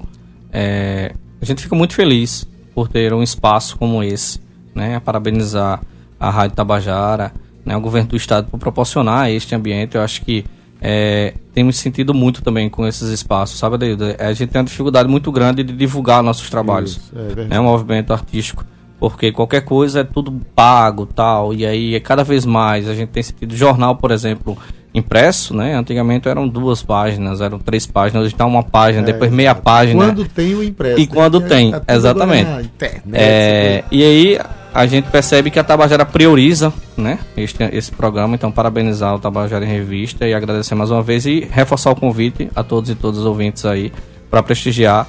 é, 0.52 1.14
a 1.42 1.46
gente 1.46 1.62
fica 1.62 1.74
muito 1.74 1.94
feliz 1.94 2.46
por 2.76 2.90
ter 2.90 3.14
um 3.14 3.24
espaço 3.24 3.78
como 3.78 4.04
esse, 4.04 4.42
né? 4.76 5.00
Parabenizar 5.00 5.82
a 6.20 6.30
Rádio 6.30 6.58
Tabajara, 6.58 7.32
né? 7.66 7.78
o 7.78 7.80
governo 7.80 8.10
do 8.10 8.18
estado 8.18 8.50
por 8.52 8.60
proporcionar 8.60 9.32
este 9.32 9.56
ambiente. 9.56 9.96
Eu 9.96 10.02
acho 10.02 10.22
que 10.26 10.44
é, 10.82 11.36
temos 11.54 11.78
sentido 11.78 12.14
muito 12.14 12.42
também 12.42 12.70
com 12.70 12.86
esses 12.86 13.08
espaços, 13.08 13.58
sabe, 13.58 13.76
Adeildo? 13.76 14.04
A 14.20 14.34
gente 14.34 14.50
tem 14.50 14.60
uma 14.60 14.68
dificuldade 14.68 15.08
muito 15.08 15.32
grande 15.32 15.64
de 15.64 15.72
divulgar 15.72 16.22
nossos 16.22 16.50
trabalhos 16.50 16.98
Isso, 16.98 17.14
é 17.16 17.46
né, 17.46 17.58
um 17.62 17.64
movimento 17.64 18.12
artístico, 18.12 18.66
porque 19.04 19.34
qualquer 19.34 19.60
coisa 19.66 20.00
é 20.00 20.04
tudo 20.06 20.32
pago, 20.56 21.06
tal, 21.06 21.54
e 21.54 21.66
aí 21.66 21.94
é 21.94 22.00
cada 22.00 22.24
vez 22.24 22.46
mais 22.46 22.88
a 22.88 22.96
gente 22.96 23.10
tem 23.10 23.22
sentido 23.22 23.54
jornal, 23.54 23.98
por 23.98 24.12
exemplo, 24.12 24.58
impresso, 24.94 25.54
né? 25.54 25.76
Antigamente 25.76 26.30
eram 26.30 26.48
duas 26.48 26.82
páginas, 26.82 27.42
eram 27.42 27.60
três 27.60 27.86
páginas, 27.86 28.24
hoje 28.24 28.34
está 28.34 28.46
uma 28.46 28.64
página, 28.64 29.04
É, 29.04 29.12
depois 29.12 29.30
meia 29.30 29.54
página. 29.54 30.06
Quando 30.06 30.24
tem 30.24 30.56
o 30.56 30.64
impresso. 30.64 31.02
E 31.02 31.06
quando 31.06 31.42
tem, 31.42 31.74
tudo 31.74 31.84
exatamente. 31.86 32.50
na 32.50 32.62
internet, 32.62 33.04
É, 33.12 33.84
e 33.92 34.04
aí 34.06 34.40
a 34.74 34.86
gente 34.86 35.10
percebe 35.10 35.52
que 35.52 35.60
a 35.60 35.66
Tabajara 35.66 36.06
prioriza, 36.06 36.72
né, 36.96 37.20
este, 37.36 37.62
esse 37.74 37.92
programa, 37.92 38.36
então 38.36 38.54
parabenizar 38.54 39.14
o 39.14 39.20
Tabajara 39.20 39.66
em 39.66 39.68
Revista 39.68 40.26
e 40.26 40.34
agradecer 40.34 40.76
mais 40.76 40.90
uma 40.90 41.04
vez 41.04 41.26
e 41.26 41.46
reforçar 41.52 41.92
o 41.92 41.96
convite 41.98 42.50
a 42.56 42.64
todos 42.64 42.90
e 42.90 42.96
todas 42.96 43.20
os 43.20 43.26
ouvintes 43.26 43.66
aí 43.66 43.92
para 44.32 44.42
prestigiar 44.42 45.06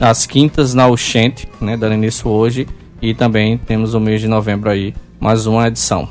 as 0.00 0.26
quintas 0.26 0.74
na 0.74 0.88
Oxente, 0.88 1.48
né, 1.60 1.76
dando 1.76 1.94
início 1.94 2.28
hoje 2.28 2.66
e 3.00 3.14
também 3.14 3.56
temos 3.58 3.94
o 3.94 4.00
mês 4.00 4.20
de 4.20 4.28
novembro 4.28 4.70
aí, 4.70 4.94
mais 5.20 5.46
uma 5.46 5.68
edição. 5.68 6.08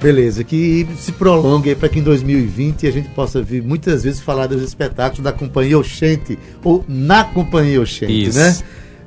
Beleza, 0.00 0.42
que 0.42 0.86
se 0.96 1.12
prolongue 1.12 1.74
para 1.74 1.88
que 1.88 1.98
em 1.98 2.02
2020 2.02 2.86
a 2.86 2.90
gente 2.90 3.10
possa 3.10 3.42
vir 3.42 3.62
muitas 3.62 4.02
vezes 4.02 4.18
falar 4.18 4.46
dos 4.46 4.62
espetáculos 4.62 5.22
da 5.22 5.30
Companhia 5.30 5.78
Oxente 5.78 6.38
ou 6.64 6.82
na 6.88 7.22
Companhia 7.22 7.80
Oxente, 7.80 8.28
Isso. 8.28 8.38
né? 8.38 8.56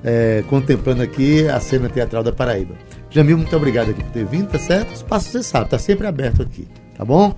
É, 0.05 0.43
contemplando 0.49 1.01
aqui 1.01 1.47
a 1.47 1.59
cena 1.59 1.89
teatral 1.89 2.23
da 2.23 2.31
Paraíba. 2.31 2.75
Jamil, 3.09 3.37
muito 3.37 3.55
obrigado 3.55 3.89
aqui 3.89 4.03
por 4.03 4.11
ter 4.11 4.25
vindo, 4.25 4.49
tá 4.49 4.59
certo? 4.59 4.91
O 4.91 4.93
espaço 4.93 5.29
você 5.29 5.41
sabe, 5.41 5.69
tá 5.69 5.79
sempre 5.79 6.05
aberto 6.05 6.43
aqui, 6.43 6.67
tá 6.95 7.03
bom? 7.03 7.35